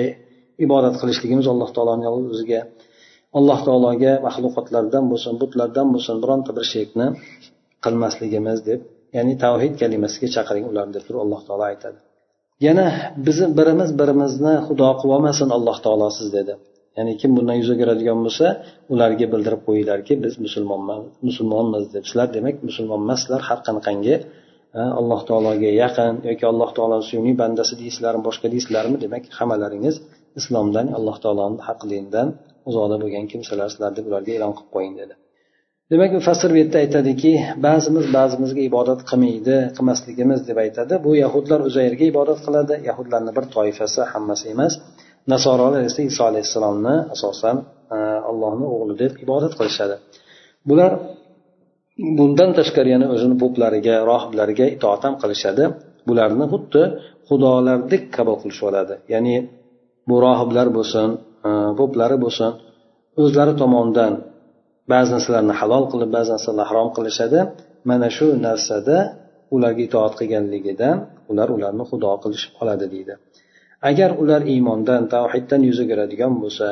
ibodat 0.65 0.95
qilishligimiz 1.01 1.47
alloh 1.54 1.69
taoloni 1.75 2.04
yolg'iz 2.08 2.30
o'ziga 2.36 2.62
alloh 3.38 3.60
taologa 3.67 4.13
maxluqotlardan 4.28 5.04
bo'lsin 5.12 5.34
butlardan 5.41 5.88
bo'lsin 5.93 6.15
bironta 6.23 6.51
bir 6.58 6.65
shirkni 6.73 7.08
qilmasligimiz 7.86 8.60
deb 8.69 8.80
ya'ni 9.17 9.34
tavhid 9.43 9.73
kalimasiga 9.82 10.28
chaqiring 10.36 10.65
ularni 10.71 10.93
deb 10.97 11.04
turib 11.08 11.21
alloh 11.25 11.41
taolo 11.47 11.63
aytadi. 11.71 11.97
Yana 12.67 12.88
bizni 13.25 13.47
birimiz 13.60 13.89
birimizni 13.99 14.54
xudo 14.67 14.89
qilib 14.99 15.13
olmasin 15.17 15.49
alloh 15.58 15.78
taolo 15.86 16.08
siz 16.17 16.28
dedi. 16.38 16.54
Ya'ni 16.97 17.13
kim 17.21 17.31
bundan 17.38 17.55
yuz 17.62 17.69
o'giradigan 17.73 18.19
bo'lsa 18.25 18.47
ularga 18.93 19.25
bildirib 19.34 19.62
qo'yinglarki 19.67 20.13
biz 20.23 20.34
musulmonman 20.45 21.01
musulmonmiz 21.27 21.84
deb 21.95 22.03
sizlar 22.10 22.27
demak 22.38 22.55
musulmon 22.67 22.99
emassizlar 23.05 23.41
har 23.49 23.60
qanaqangi 23.67 24.15
alloh 24.99 25.21
taologa 25.29 25.71
yaqin 25.84 26.13
yoki 26.29 26.45
alloh 26.51 26.69
taoloni 26.77 27.05
suyumli 27.10 27.34
bandasi 27.41 27.73
deysizlarmi 27.81 28.23
boshqa 28.27 28.47
deysizlarmi? 28.53 28.97
Demak 29.05 29.23
hammalaringiz 29.39 29.95
islomdan 30.39 30.88
alloh 30.97 31.17
taoloni 31.23 31.60
haq 31.67 31.79
dinidan 31.91 32.27
uzoqda 32.69 32.95
bo'lgan 33.03 33.25
kimsalar 33.31 33.67
sizlar 33.73 33.91
deb 33.97 34.05
ularga 34.10 34.31
e'lon 34.38 34.53
qilib 34.58 34.71
qo'ying 34.75 34.95
dedi. 35.01 35.13
Demak 35.91 36.12
mufassir 36.17 36.49
bu 36.53 36.58
yerda 36.62 36.77
aytadiki 36.84 37.31
ba'zimiz 37.67 38.05
ba'zimizga 38.17 38.62
ibodat 38.69 39.01
qilmaydi 39.10 39.58
qilmasligimiz 39.77 40.39
deb 40.49 40.58
aytadi. 40.65 40.93
Bu 41.05 41.12
yahudlar 41.23 41.60
uzayrga 41.69 42.05
ibodat 42.13 42.39
qiladi. 42.45 42.73
Yahudlarni 42.89 43.31
bir 43.38 43.45
toifasi 43.55 44.01
hammasi 44.13 44.45
emas. 44.55 44.73
Nasorolar 45.31 45.81
esa 45.89 46.01
iso 46.11 46.21
alayhissalomni 46.29 46.95
asosan 47.15 47.55
e, 47.95 47.97
allohni 48.29 48.65
o'g'li 48.75 48.95
deb 49.03 49.13
ibodat 49.25 49.53
qilishadi. 49.59 49.95
Bular 50.69 50.91
bundan 52.17 52.49
tashqari 52.57 52.89
yana 52.95 53.07
o'zini 53.13 53.35
poplariga 53.43 53.95
rohiblariga 54.11 54.65
itoat 54.75 55.01
ham 55.05 55.13
qilishadi. 55.21 55.63
Bularni 56.09 56.45
xuddi 56.53 56.81
xudolardek 57.29 58.03
qabul 58.15 58.35
qilishib 58.41 58.65
oladi 58.71 58.95
ya'ni 59.13 59.35
bu 60.09 60.15
rohiblar 60.25 60.67
bo'lsin 60.77 61.09
e, 61.47 61.49
poplari 61.79 62.17
bo'lsin 62.23 62.49
o'zlari 63.21 63.53
tomonidan 63.61 64.13
ba'zi 64.93 65.09
narsalarni 65.15 65.53
halol 65.59 65.83
qilib 65.91 66.09
ba'zi 66.17 66.29
narsalarni 66.35 66.65
harom 66.69 66.89
qilishadi. 66.97 67.39
Mana 67.89 68.07
shu 68.17 68.27
narsada 68.47 68.97
ularga 69.55 69.81
itoat 69.88 70.13
qilganligidan 70.19 70.95
ular 71.31 71.47
ularni 71.57 71.83
xudo 71.91 72.11
qilishib 72.23 72.53
oladi 72.61 72.85
deydi. 72.93 73.13
Agar 73.89 74.12
ular 74.21 74.41
iymondan 74.54 75.02
tavhiddan 75.15 75.62
yuz 75.69 75.78
o'giradigan 75.84 76.34
bo'lsa 76.43 76.67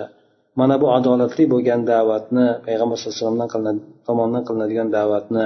mana 0.59 0.75
bu 0.81 0.87
adolatli 0.97 1.43
bo'lgan 1.53 1.81
da'vatni 1.91 2.47
payg'ambar 2.65 2.97
sallallohu 3.01 3.35
alayhi 3.35 3.53
vasallam 3.53 3.77
tomonidan 4.07 4.43
qilinadigan 4.47 4.89
da'vatni 4.97 5.45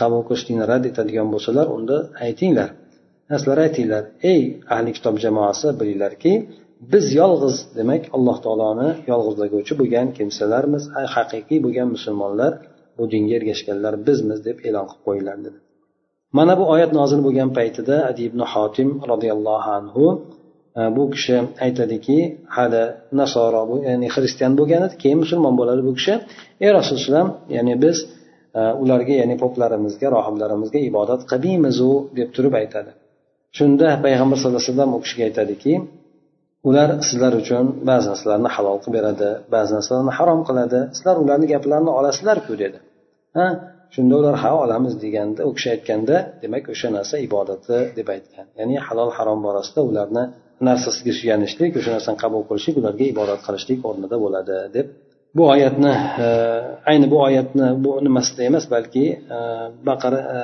qabul 0.00 0.22
qilishlikni 0.28 0.64
rad 0.72 0.84
etadigan 0.90 1.28
bo'lsalar 1.34 1.66
unda 1.76 1.96
aytinglar. 2.26 2.70
Sizlar 3.32 3.58
aytinglar 3.66 4.04
ey 4.32 4.40
ahli 4.74 4.90
kitob 4.96 5.16
jamoasi 5.24 5.68
bilinglarki 5.80 6.32
biz 6.92 7.04
yolg'iz 7.20 7.56
demak 7.78 8.02
alloh 8.16 8.36
taoloni 8.44 8.88
yolg'izlaguvchi 9.10 9.74
bo'lgan 9.80 10.06
kimsalarmiz 10.18 10.84
haqiqiy 11.14 11.58
bo'lgan 11.66 11.88
musulmonlar 11.96 12.52
bu 12.98 13.04
dinga 13.12 13.34
ergashganlar 13.38 13.94
bizmiz 14.06 14.38
deb 14.48 14.56
e'lon 14.68 14.86
qilib 14.90 15.02
qo'yinglar 15.06 15.38
dedi. 15.46 15.58
Mana 16.38 16.52
bu 16.60 16.64
oyat 16.74 16.90
nozil 17.00 17.20
bo'lgan 17.26 17.50
paytida 17.58 17.96
adi 18.10 18.22
ibn 18.30 18.40
hotim 18.52 18.88
roziyallohu 19.10 19.70
anhu 19.78 20.04
bu 20.96 21.02
kishi 21.14 21.36
aytadiki 21.64 22.18
hali 22.56 22.82
nasoro 23.20 23.62
ya'ni 23.88 24.08
xristian 24.14 24.52
bo'lgan 24.58 24.82
edi 24.86 24.94
keyin 25.02 25.18
musulmon 25.24 25.54
bo'ladi 25.60 25.82
bu 25.88 25.92
kishi. 25.98 26.14
Ey 26.64 26.70
rasululloh 26.78 27.26
ya'ni 27.56 27.74
biz 27.84 27.96
e, 28.58 28.60
ularga 28.82 29.14
ya'ni 29.20 29.36
poplarimizga 29.42 30.08
rohiblarimizga 30.16 30.78
ibodat 30.90 31.20
qilmaymizu 31.30 31.90
deb 32.18 32.28
turib 32.36 32.54
aytadi. 32.60 32.90
Shunda 33.58 33.88
payg'ambar 34.04 34.36
sallallohu 34.38 34.62
alayhi 34.62 34.72
vasallam 34.72 34.90
u 34.96 35.00
kishiga 35.04 35.24
aytadiki 35.28 35.72
ular 36.68 36.88
sizlar 37.08 37.32
uchun 37.42 37.64
ba'zi 37.90 38.06
narsalarni 38.12 38.50
halol 38.56 38.78
qilib 38.82 38.94
beradi 38.98 39.30
ba'zi 39.54 39.70
narsalarni 39.76 40.12
harom 40.18 40.40
qiladi 40.48 40.80
sizlar 40.96 41.16
ularni 41.24 41.46
gaplarini 41.54 41.92
olasizlarku 41.98 42.52
dedi. 42.62 42.78
Ha? 43.36 43.46
Shunda 43.94 44.14
ular 44.20 44.36
ha 44.42 44.50
olamiz 44.64 44.94
deganda 45.04 45.40
u 45.48 45.50
kishi 45.56 45.68
aytganda 45.74 46.16
demak 46.42 46.64
o'sha 46.74 46.88
narsa 46.96 47.14
ibodati 47.26 47.76
deb 47.98 48.08
aytgan. 48.14 48.46
Ya'ni 48.58 48.76
halol 48.86 49.10
harom 49.16 49.40
borasida 49.46 49.80
ularni 49.90 50.24
narsasiga 50.68 51.12
suyanishlik 51.20 51.72
o'sha 51.78 51.90
narsani 51.96 52.18
qabul 52.24 52.42
qilishlik 52.48 52.76
ularga 52.80 53.04
ibodat 53.14 53.40
qilishlik 53.46 53.80
o'rnida 53.88 54.16
bo'ladi 54.24 54.56
deb 54.76 54.86
bu 55.36 55.42
oyatni 55.54 55.92
e, 56.24 56.26
ayni 56.90 57.06
bu 57.12 57.18
oyatni 57.28 57.66
bu 57.84 57.90
nimasida 58.06 58.42
emas 58.50 58.64
balki 58.74 59.04
e, 59.36 59.38
baqara 59.88 60.20
e, 60.36 60.38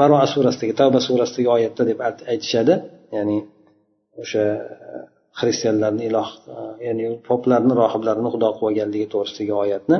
baroa 0.00 0.26
surasidagi 0.34 0.74
tavba 0.80 1.00
surasidagi 1.08 1.48
oyatda 1.56 1.82
deb 1.90 1.98
aytishadi. 2.32 2.74
Ya'ni 3.16 3.38
o'sha 4.22 4.44
e, 4.44 5.02
xristianlarni 5.40 6.04
iloh 6.10 6.28
e, 6.54 6.56
ya'ni 6.86 7.04
poplarni 7.28 7.72
rohiblarni 7.82 8.28
xudo 8.34 8.48
qilib 8.54 8.68
olganligi 8.70 9.06
to'g'risidagi 9.14 9.54
oyatni 9.64 9.98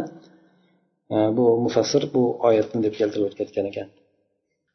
e, 1.15 1.17
bu 1.37 1.45
mufassir 1.65 2.03
bu 2.15 2.23
oyatni 2.49 2.79
deb 2.87 2.95
keltirib 3.01 3.27
o'tayotgan 3.31 3.71
ekan. 3.73 3.89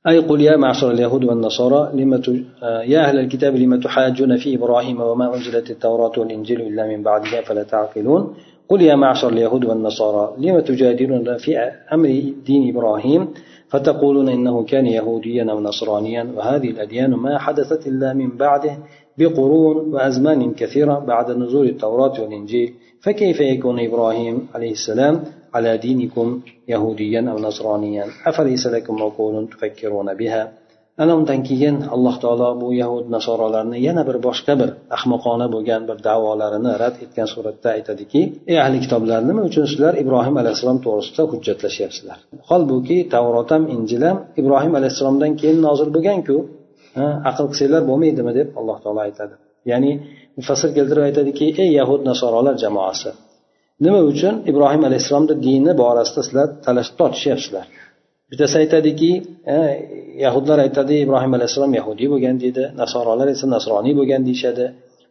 أي 0.08 0.20
قل 0.20 0.42
يا 0.42 0.58
معشر 0.58 0.92
اليهود 0.92 1.24
والنصارى 1.24 1.92
لم 1.94 2.16
ت... 2.16 2.28
يا 2.64 3.00
أهل 3.00 3.20
الكتاب 3.20 3.56
لم 3.56 3.80
تحاجون 3.80 4.38
في 4.38 4.56
إبراهيم 4.56 5.02
وما 5.02 5.36
أنزلت 5.36 5.70
التوراة 5.72 6.12
والإنجيل 6.18 6.62
إلا 6.62 6.88
من 6.88 7.04
بعدها 7.04 7.42
فلا 7.42 7.64
تعقلون؟ 7.64 8.34
قل 8.70 8.82
يا 8.82 8.96
معشر 8.96 9.30
اليهود 9.30 9.66
والنصارى 9.66 10.34
لم 10.38 10.60
تجادلون 10.60 11.38
في 11.38 11.58
أمر 11.94 12.24
دين 12.46 12.70
إبراهيم؟ 12.76 13.28
فتقولون 13.68 14.30
إنه 14.30 14.64
كان 14.64 14.86
يهوديا 14.86 15.52
أو 15.52 15.60
نصرانيا؟ 15.60 16.28
وهذه 16.36 16.70
الأديان 16.70 17.12
ما 17.12 17.38
حدثت 17.38 17.88
إلا 17.88 18.14
من 18.14 18.38
بعده 18.38 18.78
بقرون 19.18 19.94
وأزمان 19.94 20.54
كثيرة 20.54 21.00
بعد 21.00 21.32
نزول 21.32 21.70
التوراة 21.70 22.22
والإنجيل. 22.22 22.74
فكيف 23.05 23.41
يكون 23.41 23.77
إبراهيم 23.89 24.37
عليه 24.55 24.73
السلام 24.73 25.15
على 25.55 25.79
دينكم 25.79 26.41
يهوديا 26.69 27.21
أو 27.31 27.37
نصرانيا 27.39 28.05
أفليس 28.27 28.67
لكم 28.67 29.03
عقول 29.03 29.49
تفكرون 29.53 30.15
بها 30.15 30.53
ana 31.03 31.13
undan 31.19 31.41
keyin 31.49 31.77
alloh 31.95 32.15
taolo 32.25 32.49
bu 32.63 32.69
yahud 32.83 33.07
nasoralarni 33.15 33.79
yana 33.89 34.03
bir 34.09 34.17
boshqa 34.27 34.55
bir 34.61 34.71
ahmoqona 34.97 35.47
bo'lgan 35.55 35.83
bir 35.89 35.97
davolarini 36.09 36.73
rad 36.83 36.97
etgan 37.05 37.29
suratda 37.35 37.69
aytadiki 37.77 38.21
ey 38.51 38.59
ahli 38.65 38.79
kitoblar 38.85 39.21
nima 39.31 39.43
uchun 39.51 39.65
sizlar 39.71 39.93
ibrohim 40.03 40.37
alayhissalom 40.43 40.79
to'g'risida 40.87 41.23
hujjatlashyapsizlar 41.33 42.19
holbuki 42.51 42.99
tavrot 43.15 43.49
ham 43.55 43.65
injil 43.77 44.03
ham 44.09 44.19
ibrohim 44.41 44.73
alayhissalomdan 44.79 45.33
keyin 45.41 45.59
nozil 45.67 45.89
bo'lganku 45.97 46.37
aql 47.31 47.45
qilsanglar 47.51 47.83
bo'lmaydimi 47.91 48.33
deb 48.39 48.49
alloh 48.61 48.77
taolo 48.85 49.01
aytadi 49.09 49.35
ya'ni 49.71 49.93
mufassir 50.38 50.70
keltirib 50.78 51.04
aytadiki 51.10 51.46
ey 51.64 51.70
yahud 51.80 52.02
nasorolar 52.10 52.56
jamoasi 52.64 53.10
nima 53.86 54.00
uchun 54.12 54.36
ibrohim 54.52 54.82
alayhissalomni 54.90 55.36
dini 55.48 55.72
borasida 55.82 56.22
sizlar 56.28 56.48
talashib 56.66 56.96
tortishyapsizlar 57.02 57.66
bittasi 58.32 58.56
aytadiki 58.64 59.12
yahudlar 60.26 60.58
aytadi 60.66 60.94
ibrohim 61.06 61.32
alayhissalom 61.38 61.74
yahudiy 61.80 62.08
bo'lgan 62.14 62.36
deydi 62.44 62.64
nasorolar 62.82 63.28
esa 63.36 63.46
nasroniy 63.56 63.94
bo'lgan 64.00 64.22
deyishadi. 64.28 64.66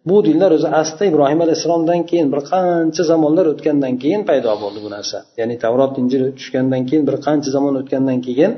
Bu 0.09 0.17
dinlar 0.29 0.51
o'zi 0.57 0.69
asli 0.81 1.05
ibrohim 1.13 1.41
alayhissalomdan 1.45 2.01
keyin 2.11 2.29
bir 2.33 2.41
qancha 2.51 3.03
zamonlar 3.13 3.47
o'tgandan 3.53 3.95
keyin 4.03 4.23
paydo 4.29 4.53
bo'ldi 4.63 4.79
bu 4.85 4.91
narsa. 4.97 5.19
Ya'ni 5.41 5.57
tavrot 5.65 5.95
injil 6.03 6.23
tushgandan 6.39 6.83
keyin 6.89 7.05
bir 7.09 7.17
qancha 7.27 7.51
zamon 7.57 7.75
o'tgandan 7.81 8.19
keyin 8.27 8.53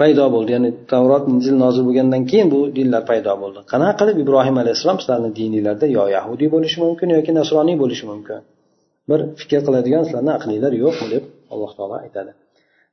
paydo 0.00 0.24
bo'ldi 0.34 0.50
ya'ni 0.56 0.70
tavrot 0.92 1.24
injil 1.32 1.56
nozil 1.64 1.82
bo'lgandan 1.88 2.22
keyin 2.30 2.48
bu 2.54 2.60
dinlar 2.78 3.02
paydo 3.10 3.32
bo'ldi 3.42 3.58
qanaqa 3.72 3.94
qilib 4.00 4.16
ibrohim 4.24 4.56
alayhissalom 4.62 4.98
sizlarni 5.02 5.30
dininglarda 5.38 5.86
yo 5.96 6.04
yahudiy 6.16 6.48
bo'lishi 6.54 6.78
mumkin 6.84 7.08
yoki 7.16 7.32
nasroniy 7.40 7.76
bo'lishi 7.82 8.04
mumkin 8.10 8.40
bir 9.10 9.20
fikr 9.40 9.60
qiladigan 9.66 10.02
sizlarni 10.06 10.32
aqlinglar 10.38 10.72
yo'qmi 10.84 11.06
deb 11.14 11.24
alloh 11.52 11.70
taolo 11.78 11.96
aytadi 12.04 12.32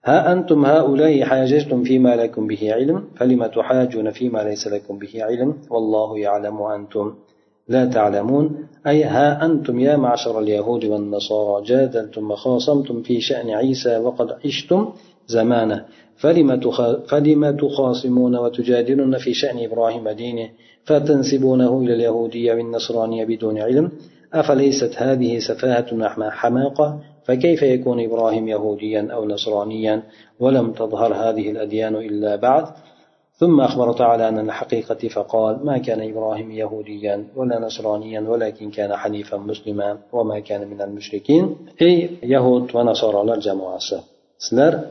ها 0.10 0.18
أنتم 0.34 0.60
هؤلاء 0.66 1.14
حاججتم 1.30 1.80
فيما 1.84 2.14
لكم 2.22 2.44
به 2.48 2.74
علم 2.78 2.98
فلم 3.18 3.42
تحاجون 3.46 4.08
فيما 4.18 4.40
ليس 4.50 4.64
لكم 4.68 4.94
به 5.02 5.14
علم 5.28 5.50
والله 5.74 6.10
يعلم 6.20 6.56
وأنتم 6.64 7.06
لا 7.68 7.86
تعلمون 7.86 8.46
أي 8.88 9.04
ها 9.04 9.46
أنتم 9.46 9.80
يا 9.80 9.96
معشر 9.98 10.40
اليهود 10.40 10.86
والنصارى 10.86 11.56
جادلتم 11.70 12.32
وخاصمتم 12.32 13.02
في 13.02 13.22
شأن 13.22 13.50
عيسى 13.50 13.98
وقد 13.98 14.28
عشتم 14.46 14.82
زمانه. 15.37 15.85
فلم 16.17 17.57
تخاصمون 17.57 18.37
وتجادلون 18.37 19.19
في 19.19 19.35
شأن 19.35 19.65
إبراهيم 19.65 20.09
دينه 20.09 20.49
فتنسبونه 20.85 21.81
إلى 21.81 21.95
اليهودية 21.95 22.55
والنصرانية 22.55 23.25
بدون 23.25 23.59
علم. 23.59 23.93
أفليست 24.35 24.93
هذه 24.97 25.39
سفاهة 25.39 25.87
حماقة؟ 26.31 27.01
فكيف 27.25 27.63
يكون 27.63 28.05
إبراهيم 28.05 28.49
يهوديا 28.49 29.09
أو 29.13 29.25
نصرانيا؟ 29.25 30.03
ولم 30.41 30.73
تظهر 30.73 31.15
هذه 31.15 31.51
الأديان 31.51 31.95
إلا 31.97 32.37
بعد. 32.37 32.65
ثم 33.41 33.61
أخبر 33.61 33.93
تعالى 33.93 34.29
أن 34.29 34.39
الحقيقة 34.39 35.09
فقال 35.09 35.67
ما 35.67 35.79
كان 35.79 36.11
إبراهيم 36.11 36.51
يهوديا 36.51 37.25
ولا 37.37 37.59
نصرانيا 37.59 38.21
ولكن 38.21 38.71
كان 38.71 38.97
حنيفا 38.97 39.37
مسلما 39.37 39.99
وما 40.13 40.41
كان 40.41 40.69
من 40.69 40.81
المشركين. 40.83 41.57
أي 41.83 42.11
يهود 42.23 42.77
ونصارى 42.77 43.35
الجماعة 43.35 43.79
سلر 44.39 44.85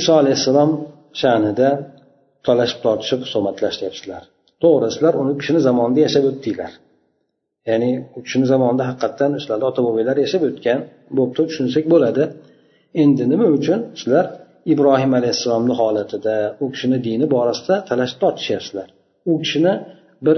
iso 0.00 0.12
alayhissalom 0.22 0.70
sha'nida 1.20 1.68
talashib 2.46 2.78
tortishib 2.84 3.20
husumatlashyapsizlar 3.24 4.24
to'g'ri 4.64 4.88
sizlar 4.94 5.14
uni 5.22 5.32
kishini 5.40 5.60
zamonida 5.68 6.00
yashab 6.06 6.24
o'tdinglar. 6.30 6.72
Ya'ni 7.68 7.90
u 8.16 8.18
kishini 8.26 8.46
zamonida 8.52 8.84
haqiqatdan 8.90 9.30
sizlarni 9.40 9.64
ota 9.70 9.80
bobonglar 9.86 10.16
yashab 10.24 10.42
o'tgan 10.48 10.78
bo'pti 11.18 11.42
tushunsak 11.48 11.84
bo'ladi. 11.92 12.24
Endi 13.02 13.24
nima 13.32 13.46
uchun 13.58 13.80
sizlar 14.00 14.24
ibrohim 14.72 15.12
alayhissalomni 15.18 15.74
holatida 15.80 16.36
u 16.64 16.66
kishini 16.74 16.98
dini 17.06 17.26
borasida 17.34 17.74
talashib 17.90 18.18
tortishyapsizlar? 18.24 18.88
U 19.30 19.32
kishini 19.42 19.72
bir 20.26 20.36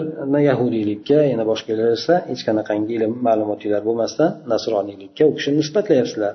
yahudiylikka 0.48 1.18
yana 1.32 1.44
boshqalar 1.50 1.88
esa 1.98 2.14
hech 2.30 2.42
qanaqangi 2.48 2.92
ilm 2.98 3.12
ma'lumotinglar 3.26 3.82
bo'lmasdan 3.88 4.30
nasroniylikka 4.52 5.22
u 5.30 5.32
kishini 5.38 5.56
nisbatlayapsizlar. 5.62 6.34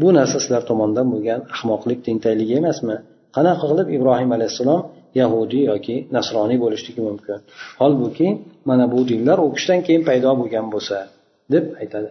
Bu 0.00 0.08
narsa 0.18 0.38
sizlar 0.44 0.62
tomonidan 0.70 1.06
bo'lgan 1.12 1.40
ahmoqlik 1.54 1.98
tentaklik 2.06 2.50
emasmi? 2.60 2.96
Qanaqa 3.36 3.64
qilib 3.70 3.88
ibrohim 3.96 4.30
alayhissalom 4.36 4.80
yahudiy 5.20 5.64
yoki 5.72 5.96
nasroniy 6.16 6.58
bo'lishligi 6.64 7.02
mumkin? 7.08 7.38
Holbuki 7.80 8.28
mana 8.68 8.84
bu 8.92 9.00
dinlar 9.10 9.38
u 9.44 9.46
kishidan 9.56 9.80
keyin 9.86 10.02
paydo 10.08 10.30
bo'lgan 10.40 10.66
bo'lsa 10.74 10.96
deb 11.54 11.64
aytadi. 11.82 12.08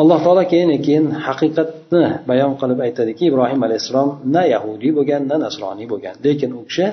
Alloh 0.00 0.18
taolo 0.24 0.42
keyin 0.52 0.70
keyin 0.86 1.06
haqiqatni 1.26 2.04
bayon 2.30 2.52
qilib 2.60 2.78
aytadiki 2.86 3.22
ibrohim 3.30 3.60
alayhissalom 3.66 4.10
na 4.34 4.42
yahudiy 4.54 4.92
bo'lgan 4.98 5.22
na 5.30 5.36
nasroniy 5.44 5.86
bo'lgan. 5.92 6.14
Lekin 6.26 6.50
u 6.58 6.62
kishi 6.68 6.86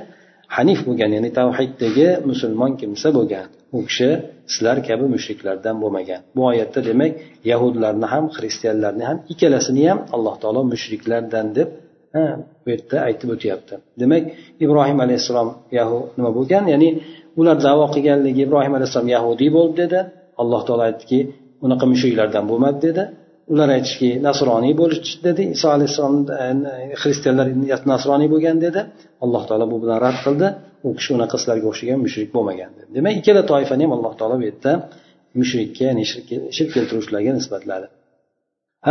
hanif 0.56 0.80
bo'lgan 0.88 1.12
ya'ni 1.16 1.30
tavhiddagi 1.40 2.08
musulmon 2.30 2.72
kimsa 2.82 3.08
bo'lgan 3.18 3.48
u 3.78 3.80
kishi 3.88 4.10
sizlar 4.54 4.78
kabi 4.88 5.06
mushriklardan 5.16 5.76
bo'lmagan. 5.84 6.22
Bu 6.36 6.42
oyatda 6.52 6.80
demak 6.90 7.12
yahudlarni 7.52 8.08
ham 8.14 8.26
xristianlarni 8.36 9.04
ham 9.10 9.18
ikkalasini 9.34 9.84
ham 9.90 10.00
alloh 10.16 10.36
taolo 10.42 10.62
mushriklardan 10.74 11.48
deb 11.58 11.70
bu 12.64 12.68
yerda 12.74 12.98
aytib 13.08 13.30
o'tyapti. 13.36 13.74
Demak 14.02 14.24
ibrohim 14.66 15.00
alayhissalom 15.06 15.50
yahu 15.80 16.00
nima 16.18 16.32
bo'lgan? 16.38 16.64
Ya'ni 16.74 16.90
ular 17.40 17.58
davo 17.68 17.86
qilganligi 17.96 18.42
ibrohim 18.48 18.74
alayhissalom 18.78 19.10
yahudiy 19.16 19.50
bo'ldi 19.58 19.76
dedi. 19.84 20.00
Alloh 20.42 20.62
taolo 20.68 20.84
aytdiki 20.90 21.20
unaqa 21.66 21.86
mushriklardan 21.94 22.44
bo'lmadi 22.52 22.80
dedi. 22.88 23.04
ular 23.53 23.69
aytishki 23.77 24.11
nasroniy 24.29 24.75
bo'lish 24.81 25.13
dedi 25.27 25.43
iso 25.57 25.67
alayhissalom 25.77 26.17
xristianlar 27.03 27.47
nasroniy 27.93 28.29
bo'lgan 28.35 28.57
dedi 28.67 28.81
alloh 29.25 29.43
taolo 29.49 29.67
bu 29.73 29.77
bilan 29.83 29.99
rad 30.07 30.19
qildi 30.25 30.49
u 30.87 30.89
kishi 30.99 31.11
unaqa 31.17 31.37
sizlarga 31.41 31.67
o'xshagan 31.73 31.99
mushrik 32.05 32.29
bo'lmagan 32.37 32.71
dedi 32.79 32.91
demak 32.97 33.15
ikkala 33.21 33.43
toifani 33.53 33.83
ham 33.87 33.93
alloh 33.99 34.13
taolo 34.21 34.37
bu 34.41 34.45
yerda 34.51 34.73
mushrikka 35.41 35.83
ya'ni 35.89 36.05
shirk 36.57 36.71
keltiruvchilarga 36.77 37.33
nisbatladi 37.41 37.89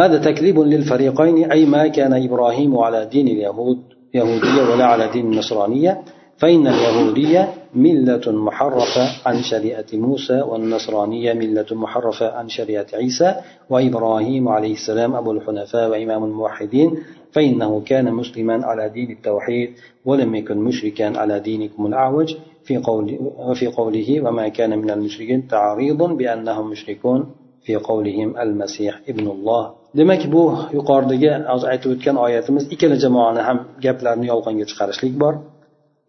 هذا 0.01 0.17
تكذيب 0.27 0.57
للفريقين 0.59 1.51
أي 1.51 1.61
ما 1.65 1.83
كان 1.87 2.13
إبراهيم 2.27 2.77
على 2.85 2.99
دين 3.13 3.27
اليهود 3.27 3.79
يهودية 4.13 4.61
ولا 4.71 4.85
على 4.85 5.05
دين 5.13 5.25
النصرانية 5.31 6.01
فإن 6.41 6.67
اليهودية 6.67 7.43
ملة 7.74 8.32
محرفة 8.32 9.04
عن 9.26 9.42
شريعة 9.42 9.86
موسى 9.92 10.40
والنصرانية 10.40 11.32
ملة 11.32 11.66
محرفة 11.72 12.32
عن 12.32 12.48
شريعة 12.48 12.86
عيسى 12.94 13.34
وإبراهيم 13.70 14.48
عليه 14.48 14.72
السلام 14.72 15.14
أبو 15.14 15.32
الحنفاء 15.32 15.90
وإمام 15.90 16.24
الموحدين 16.24 16.98
فإنه 17.32 17.80
كان 17.80 18.14
مسلما 18.14 18.66
على 18.66 18.88
دين 18.88 19.10
التوحيد 19.10 19.70
ولم 20.04 20.34
يكن 20.34 20.58
مشركا 20.58 21.18
على 21.18 21.40
دينكم 21.40 21.86
الأعوج 21.86 22.36
في, 22.64 22.76
قول 22.76 23.18
وفي 23.38 23.66
قوله 23.66 24.20
وما 24.20 24.48
كان 24.48 24.78
من 24.78 24.90
المشركين 24.90 25.48
تعريض 25.48 26.02
بأنهم 26.02 26.70
مشركون 26.70 27.26
في 27.62 27.76
قولهم 27.76 28.38
المسيح 28.38 29.00
ابن 29.08 29.26
الله 29.26 29.78
demak 29.94 30.32
bu 30.32 30.42
yuqoridagi 30.76 31.30
hozir 31.48 31.68
aytib 31.72 31.90
o'tgan 31.94 32.16
oyatimiz 32.24 32.64
ikkala 32.74 32.96
jamoani 33.04 33.40
ham 33.48 33.58
gaplarini 33.84 34.26
yolg'onga 34.32 34.64
chiqarishlik 34.70 35.14
bor 35.22 35.34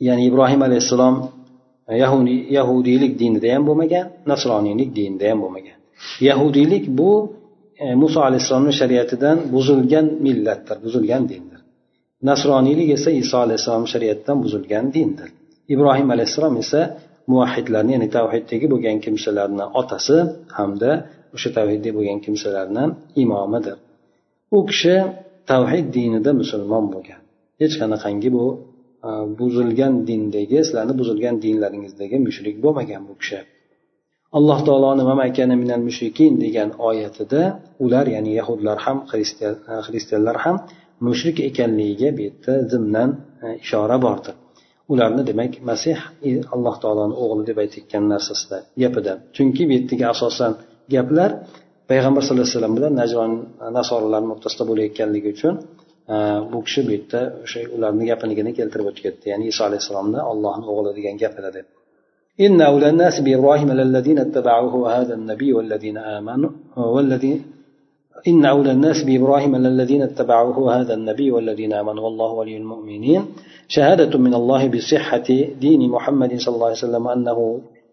ya'ni 0.07 0.23
ibrohim 0.29 0.61
alayhissalom 0.67 1.15
yahudiylik 2.57 3.13
dinida 3.21 3.47
ham 3.55 3.63
bo'lmagan 3.69 4.05
nasroniylik 4.31 4.89
dinida 4.97 5.25
ham 5.31 5.39
bo'lmagan. 5.43 5.77
Yahudiylik 6.29 6.85
bu 6.99 7.11
e, 7.83 7.95
muso 8.01 8.19
alayhissalomni 8.27 8.73
shariatidan 8.81 9.37
buzilgan 9.53 10.05
millatdir 10.25 10.77
buzilgan 10.85 11.23
dindir. 11.31 11.59
Nasroniylik 12.29 12.89
esa 12.97 13.09
iso 13.23 13.37
alayhissalom 13.45 13.87
shariatidan 13.93 14.37
buzilgan 14.43 14.85
dindir. 14.95 15.29
Ibrohim 15.73 16.07
alayhissalom 16.15 16.55
esa 16.63 16.81
muvahidlarni 17.31 17.91
ya'ni 17.95 18.09
tavhiddagi 18.17 18.65
bo'lgan 18.73 18.97
kimsalarni 19.05 19.65
otasi 19.81 20.17
hamda 20.57 20.91
o'sha 21.35 21.49
tavhidda 21.57 21.89
bo'lgan 21.97 22.19
kimsalarni 22.25 22.83
imomidir. 23.23 23.77
U 24.55 24.59
kishi 24.69 24.95
tavhid 25.51 25.85
dinida 25.97 26.31
musulmon 26.41 26.85
bo'lgan. 26.93 27.21
Hech 27.61 27.75
qanaqangi 27.81 28.29
bu 28.37 28.45
buzilgan 29.39 29.93
dindagi 30.07 30.57
sizlarni 30.67 30.93
buzilgan 31.01 31.35
dinlaringizdagi 31.45 32.17
mushrik 32.27 32.55
bo'lmagan 32.65 33.01
bu 33.09 33.13
kishi. 33.21 33.39
Alloh 34.37 34.59
taoloni 34.67 35.03
minal 35.63 35.81
mushrikin 35.89 36.33
degan 36.43 36.69
oyatida 36.89 37.41
ular 37.85 38.05
ya'ni 38.15 38.31
yahudlar 38.39 38.77
ham 38.85 38.97
e, 39.13 39.21
xristianlar 39.87 40.37
ham 40.43 40.57
mushrik 41.07 41.37
ekanligiga 41.49 42.09
bu 42.17 42.21
yerda 42.27 42.53
zimdan 42.71 43.09
e, 43.43 43.45
ishora 43.63 43.97
bordir 44.05 44.35
ularni 44.91 45.21
demak 45.29 45.53
masih 45.69 45.97
e, 46.27 46.29
alloh 46.53 46.75
taoloni 46.83 47.15
o'g'li 47.23 47.43
deb 47.49 47.57
aytayotgan 47.63 48.03
narsasida 48.13 48.57
gapida. 48.81 49.13
Chunki 49.35 49.63
bu 49.69 49.73
yerdagi 49.77 50.05
asosan 50.13 50.51
gaplar 50.95 51.29
payg'ambar 51.89 52.21
sallallohu 52.23 52.45
alayhi 52.45 52.57
vasallam 52.57 52.75
bilan 52.79 52.93
najron 53.01 53.31
nasoralarni 53.77 54.29
o'rtasida 54.35 54.63
bo'layotganligi 54.69 55.29
uchun 55.35 55.53
bu 56.52 56.58
kishi 56.66 56.80
bu 56.86 56.90
yerda 56.96 57.20
o'sha 57.44 57.60
ularni 57.76 58.04
gapinigina 58.10 58.50
keltirib 58.58 58.86
o'tib 58.90 59.02
ketdi 59.06 59.24
ya'ni 59.32 59.44
iso 59.52 59.62
alayhissalomni 59.68 60.20
ollohni 60.32 60.64
o'g'li 60.72 60.90
degan 60.98 61.16
gapida 61.24 61.50
deb 61.58 61.66
إن 62.40 62.60
أولى 62.60 62.88
الناس 62.88 63.20
بإبراهيم 63.20 63.72
للذين 63.72 64.18
اتبعوه 64.18 64.74
هذا 64.96 65.14
النبي 65.14 65.52
والذين 65.52 65.98
آمنوا 65.98 66.50
والذين 66.76 67.38
إن 68.28 68.44
أولى 68.44 68.72
الناس 68.72 69.02
بإبراهيم 69.02 69.56
للذين 69.56 70.02
اتبعوه 70.02 70.80
هذا 70.80 70.94
النبي 70.94 71.30
والذين 71.30 71.72
آمنوا 71.72 72.04
والله 72.04 72.30
ولي 72.32 72.56
المؤمنين 72.56 73.22
شهادة 73.68 74.18
من 74.18 74.34
الله 74.34 74.68
بصحة 74.68 75.28
دين 75.60 75.90
محمد 75.90 76.32
صلى 76.38 76.54
الله 76.54 76.66
عليه 76.66 76.76
وسلم 76.76 77.08
أنه 77.08 77.38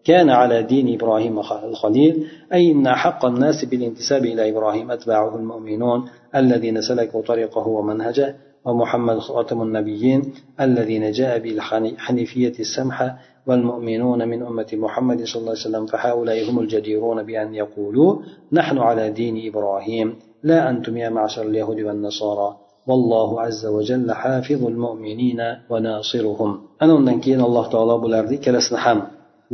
كان 0.03 0.29
على 0.29 0.63
دين 0.63 0.93
إبراهيم 0.93 1.39
الخليل 1.39 2.27
أي 2.53 2.71
إن 2.71 2.87
أحق 2.87 3.25
الناس 3.25 3.65
بالانتساب 3.65 4.25
إلى 4.25 4.49
إبراهيم 4.49 4.91
أتباعه 4.91 5.35
المؤمنون 5.35 6.09
الذين 6.35 6.81
سلكوا 6.81 7.21
طريقه 7.21 7.67
ومنهجه 7.67 8.35
ومحمد 8.65 9.19
خاتم 9.19 9.61
النبيين 9.61 10.21
الذين 10.61 11.11
جاء 11.11 11.39
بالحنيفية 11.39 12.53
السمحة 12.59 13.17
والمؤمنون 13.47 14.27
من 14.27 14.43
أمة 14.43 14.67
محمد 14.73 15.23
صلى 15.23 15.39
الله 15.39 15.49
عليه 15.49 15.59
وسلم 15.59 15.85
فهؤلاء 15.85 16.49
هم 16.49 16.59
الجديرون 16.59 17.23
بأن 17.23 17.55
يقولوا 17.55 18.21
نحن 18.51 18.77
على 18.77 19.09
دين 19.09 19.47
إبراهيم 19.47 20.15
لا 20.43 20.69
أنتم 20.69 20.97
يا 20.97 21.09
معشر 21.09 21.41
اليهود 21.41 21.81
والنصارى. 21.81 22.57
والله 22.87 23.41
عز 23.41 23.65
وجل 23.65 24.11
حافظ 24.11 24.65
المؤمنين 24.65 25.41
وناصرهم. 25.69 26.61
أنا 26.81 26.97
أنكين 26.97 27.41
الله 27.41 27.69
تعالى 27.69 27.97
بلردي 27.97 28.37
كلسنا 28.37 28.79
حم 28.79 29.01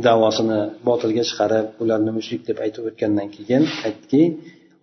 davosini 0.08 0.60
botilga 0.88 1.24
chiqarib 1.28 1.66
ularni 1.82 2.12
mushrik 2.18 2.42
deb 2.48 2.58
aytib 2.64 2.84
o'tgandan 2.90 3.28
keyin 3.36 3.62
aytdiki 3.86 4.22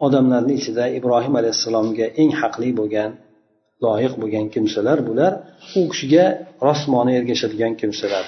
odamlarni 0.06 0.54
ichida 0.60 0.86
ibrohim 1.00 1.34
alayhissalomga 1.42 2.06
eng 2.22 2.32
haqli 2.42 2.70
bo'lgan 2.80 3.12
loyiq 3.86 4.14
bo'lgan 4.22 4.46
kimsalar 4.54 4.98
bular 5.10 5.32
u 5.80 5.82
kishiga 5.92 6.26
rosmona 6.68 7.12
ergashadigan 7.20 7.74
kimsalar. 7.82 8.26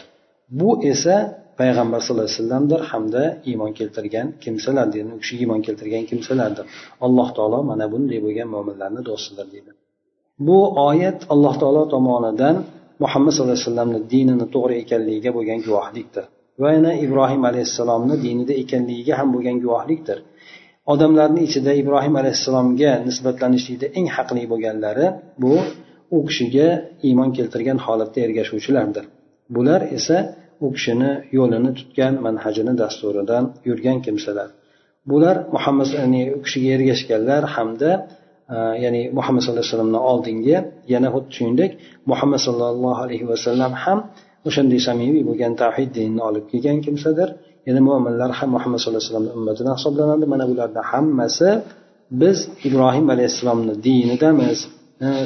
Bu 0.59 0.69
esa 0.91 1.15
payg'ambar 1.59 1.99
sallallohu 2.01 2.27
alayhi 2.27 2.39
vasallamdir 2.39 2.81
hamda 2.91 3.23
iymon 3.49 3.71
keltirgan 3.79 4.27
kimsalar 4.43 4.85
deydi 4.93 5.09
u 5.15 5.19
kishi 5.23 5.35
iymon 5.43 5.61
keltirgan 5.67 6.03
kimsalardir. 6.11 6.65
Alloh 7.05 7.27
taolo 7.37 7.59
mana 7.69 7.85
bunday 7.93 8.19
bo'lgan 8.25 8.47
mo'minlarni 8.55 9.01
do'stidir 9.09 9.47
deydi. 9.53 9.71
Bu 10.47 10.59
oyat 10.89 11.19
alloh 11.33 11.55
taolo 11.61 11.83
tomonidan 11.93 12.55
muhammad 13.03 13.31
sallallohu 13.33 13.55
alayhi 13.57 13.67
vasallamni 13.69 13.99
dinini 14.13 14.45
to'g'ri 14.55 14.75
ekanligiga 14.83 15.31
bo'lgan 15.37 15.59
guvohlikdir. 15.67 16.25
Va 16.61 16.69
yana 16.75 16.91
ibrohim 17.05 17.43
alayhissalomni 17.49 18.15
dinida 18.25 18.53
ekanligiga 18.61 19.13
ham 19.19 19.29
bo'lgan 19.35 19.57
guvohlikdir. 19.63 20.17
Odamlarni 20.93 21.41
ichida 21.47 21.71
ibrohim 21.81 22.15
alayhissalomga 22.21 22.91
nisbatlanishlikda 23.07 23.87
eng 23.97 24.07
haqli 24.15 24.43
bo'lganlari 24.51 25.07
bu 25.43 25.53
u 26.15 26.17
kishiga 26.27 26.67
iymon 27.07 27.29
keltirgan 27.37 27.77
holatda 27.85 28.19
ergashuvchilardir. 28.27 29.05
Bular 29.55 29.81
esa 29.97 30.17
u 30.65 30.67
kishini 30.75 31.11
yo'lini 31.37 31.71
tutgan 31.79 32.13
manhajini 32.25 32.73
dasturidan 32.81 33.43
yurgan 33.67 33.97
kimsalar. 34.05 34.49
Bular 35.11 35.35
muhammad 35.55 35.87
ya'ni 35.99 36.21
u 36.37 36.39
kishiga 36.45 36.69
ergashganlar 36.77 37.43
hamda 37.55 37.91
e, 38.55 38.57
ya'ni 38.83 39.01
muhammad 39.17 39.41
sallallohu 39.43 39.63
alayhi 39.63 39.71
vasallamni 39.71 40.01
oldingi 40.11 40.55
yana 40.93 41.07
xuddi 41.15 41.31
shuningdek 41.37 41.71
muhammad 42.11 42.39
sollallohu 42.47 42.99
alayhi 43.05 43.25
vasallam 43.31 43.71
ham 43.83 43.99
o'shanday 44.47 44.79
samimiy 44.87 45.23
bo'lgan 45.29 45.53
tavhid 45.63 45.89
dinini 45.97 46.21
olib 46.29 46.45
kelgan 46.51 46.77
kimsadir. 46.85 47.29
Yana 47.67 47.81
mo'minlar 47.89 48.29
ham 48.39 48.49
muhammad 48.55 48.79
sallallohu 48.79 49.01
alayhi 49.01 49.11
vasallamni 49.11 49.33
ummatidan 49.39 49.73
hisoblanadi. 49.79 50.25
Mana 50.33 50.45
bularni 50.51 50.81
hammasi 50.91 51.49
biz 52.21 52.37
ibrohim 52.67 53.05
alayhissalomni 53.13 53.73
dinidamiz. 53.87 54.59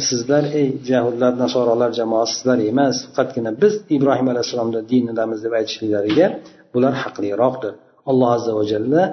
Sizlar 0.10 0.44
ey 0.60 0.68
jahudlar 0.90 1.32
nasorolar 1.44 1.90
jamoasi 2.00 2.32
sizlar 2.38 2.60
emas. 2.72 2.96
Faqatgina 3.06 3.52
biz 3.62 3.74
ibrohim 3.96 4.28
alayhissalomni 4.34 4.82
dinidamiz 4.92 5.40
deb 5.46 5.54
aytishliklariga 5.60 6.28
bular 6.74 6.94
haqliroqdir. 7.04 7.74
Alloh 8.10 8.30
azza 8.38 8.52
va 8.60 8.64
jalla 8.72 9.04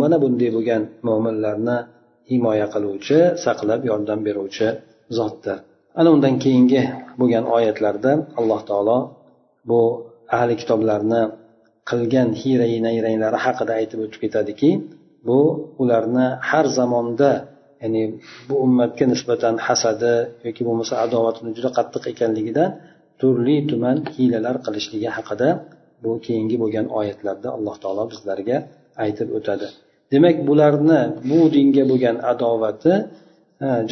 mana 0.00 0.16
bunday 0.24 0.50
bo'lgan 0.56 0.82
mo'minlarni 1.08 1.76
himoya 2.30 2.66
qiluvchi 2.74 3.18
saqlab 3.44 3.80
yordam 3.90 4.18
beruvchi 4.26 4.68
zotdir. 5.18 5.58
Ana 6.00 6.08
undan 6.14 6.34
keyingi 6.44 6.82
bo'lgan 7.20 7.44
oyatlarda 7.56 8.12
alloh 8.40 8.60
taolo 8.70 8.98
bu 9.70 9.80
ahli 10.36 10.54
kitoblarni 10.60 11.22
qilgan 11.90 12.28
hiyrai 12.40 12.76
nayranglari 12.86 13.38
haqida 13.46 13.72
aytib 13.80 13.98
o'tib 14.04 14.20
ketadiki 14.24 14.70
bu 15.28 15.40
ularni 15.82 16.26
har 16.48 16.66
zamonda 16.78 17.30
ya'ni 17.82 18.02
bu 18.48 18.54
ummatga 18.66 19.04
nisbatan 19.12 19.54
hasadi 19.66 20.14
yoki 20.46 20.62
bo'lmasa 20.68 20.94
adovatini 21.04 21.50
juda 21.56 21.70
qattiq 21.78 22.02
ekanligidan 22.12 22.70
turli 23.20 23.56
tuman 23.70 23.96
hiylalar 24.14 24.56
qilishligi 24.66 25.08
haqida 25.16 25.48
bu 26.04 26.10
keyingi 26.26 26.56
bo'lgan 26.62 26.86
oyatlarda 26.98 27.48
alloh 27.56 27.76
taolo 27.82 28.04
bizlarga 28.12 28.56
aytib 29.04 29.28
o'tadi. 29.38 29.66
Demak 30.12 30.36
bularni 30.48 31.00
bu 31.30 31.38
dinga 31.56 31.84
bo'lgan 31.90 32.16
adovati 32.32 32.94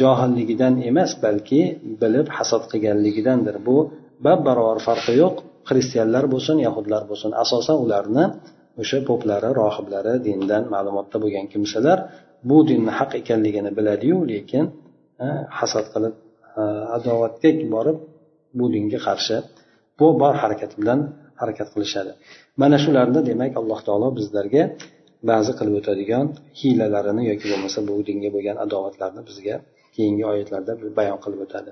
johilligidan 0.01 0.73
emas 0.89 1.11
balki 1.23 1.61
bilib 2.01 2.27
hasad 2.37 2.63
qilganligidandir. 2.71 3.55
Bu 3.67 3.77
bab 4.25 4.39
barobar 4.47 4.79
farqi 4.87 5.13
yo'q. 5.23 5.35
Xristianlar 5.69 6.23
bo'lsin 6.33 6.57
yahudlar 6.67 7.01
bo'lsin 7.09 7.31
asosan 7.43 7.77
ularni 7.85 8.25
o'sha 8.81 8.99
poplari 9.09 9.49
rohiblari 9.61 10.13
dindan 10.27 10.63
ma'lumotda 10.73 11.17
bo'lgan 11.23 11.45
kimsalar 11.53 11.97
bu 12.49 12.57
dinni 12.69 12.91
haq 12.99 13.11
ekanligini 13.21 13.71
biladiyu 13.77 14.17
lekin 14.31 14.65
hasad 15.59 15.85
qilib 15.93 16.13
adovatga 16.97 17.49
borib 17.75 17.97
bu 18.57 18.65
dinga 18.75 18.99
qarshi 19.07 19.35
bu 19.99 20.07
bor 20.21 20.35
harakat 20.43 20.71
bilan 20.79 20.99
harakat 21.41 21.67
qilishadi. 21.73 22.11
Mana 22.61 22.77
shularni 22.83 23.21
demak 23.29 23.53
alloh 23.61 23.79
taolo 23.87 24.07
bizlarga 24.19 24.63
ba'zi 25.29 25.51
qilib 25.59 25.75
o'tadigan 25.79 26.25
hiylalarini 26.59 27.23
yoki 27.31 27.45
bo'lmasa 27.51 27.79
bu 27.89 27.95
dinga 28.09 28.29
bo'lgan 28.35 28.57
adovatlarni 28.65 29.21
bizga 29.29 29.55
keyingi 29.95 30.23
oyatlarda 30.31 30.71
bayon 30.97 31.19
qilib 31.23 31.39
o'tadi. 31.45 31.71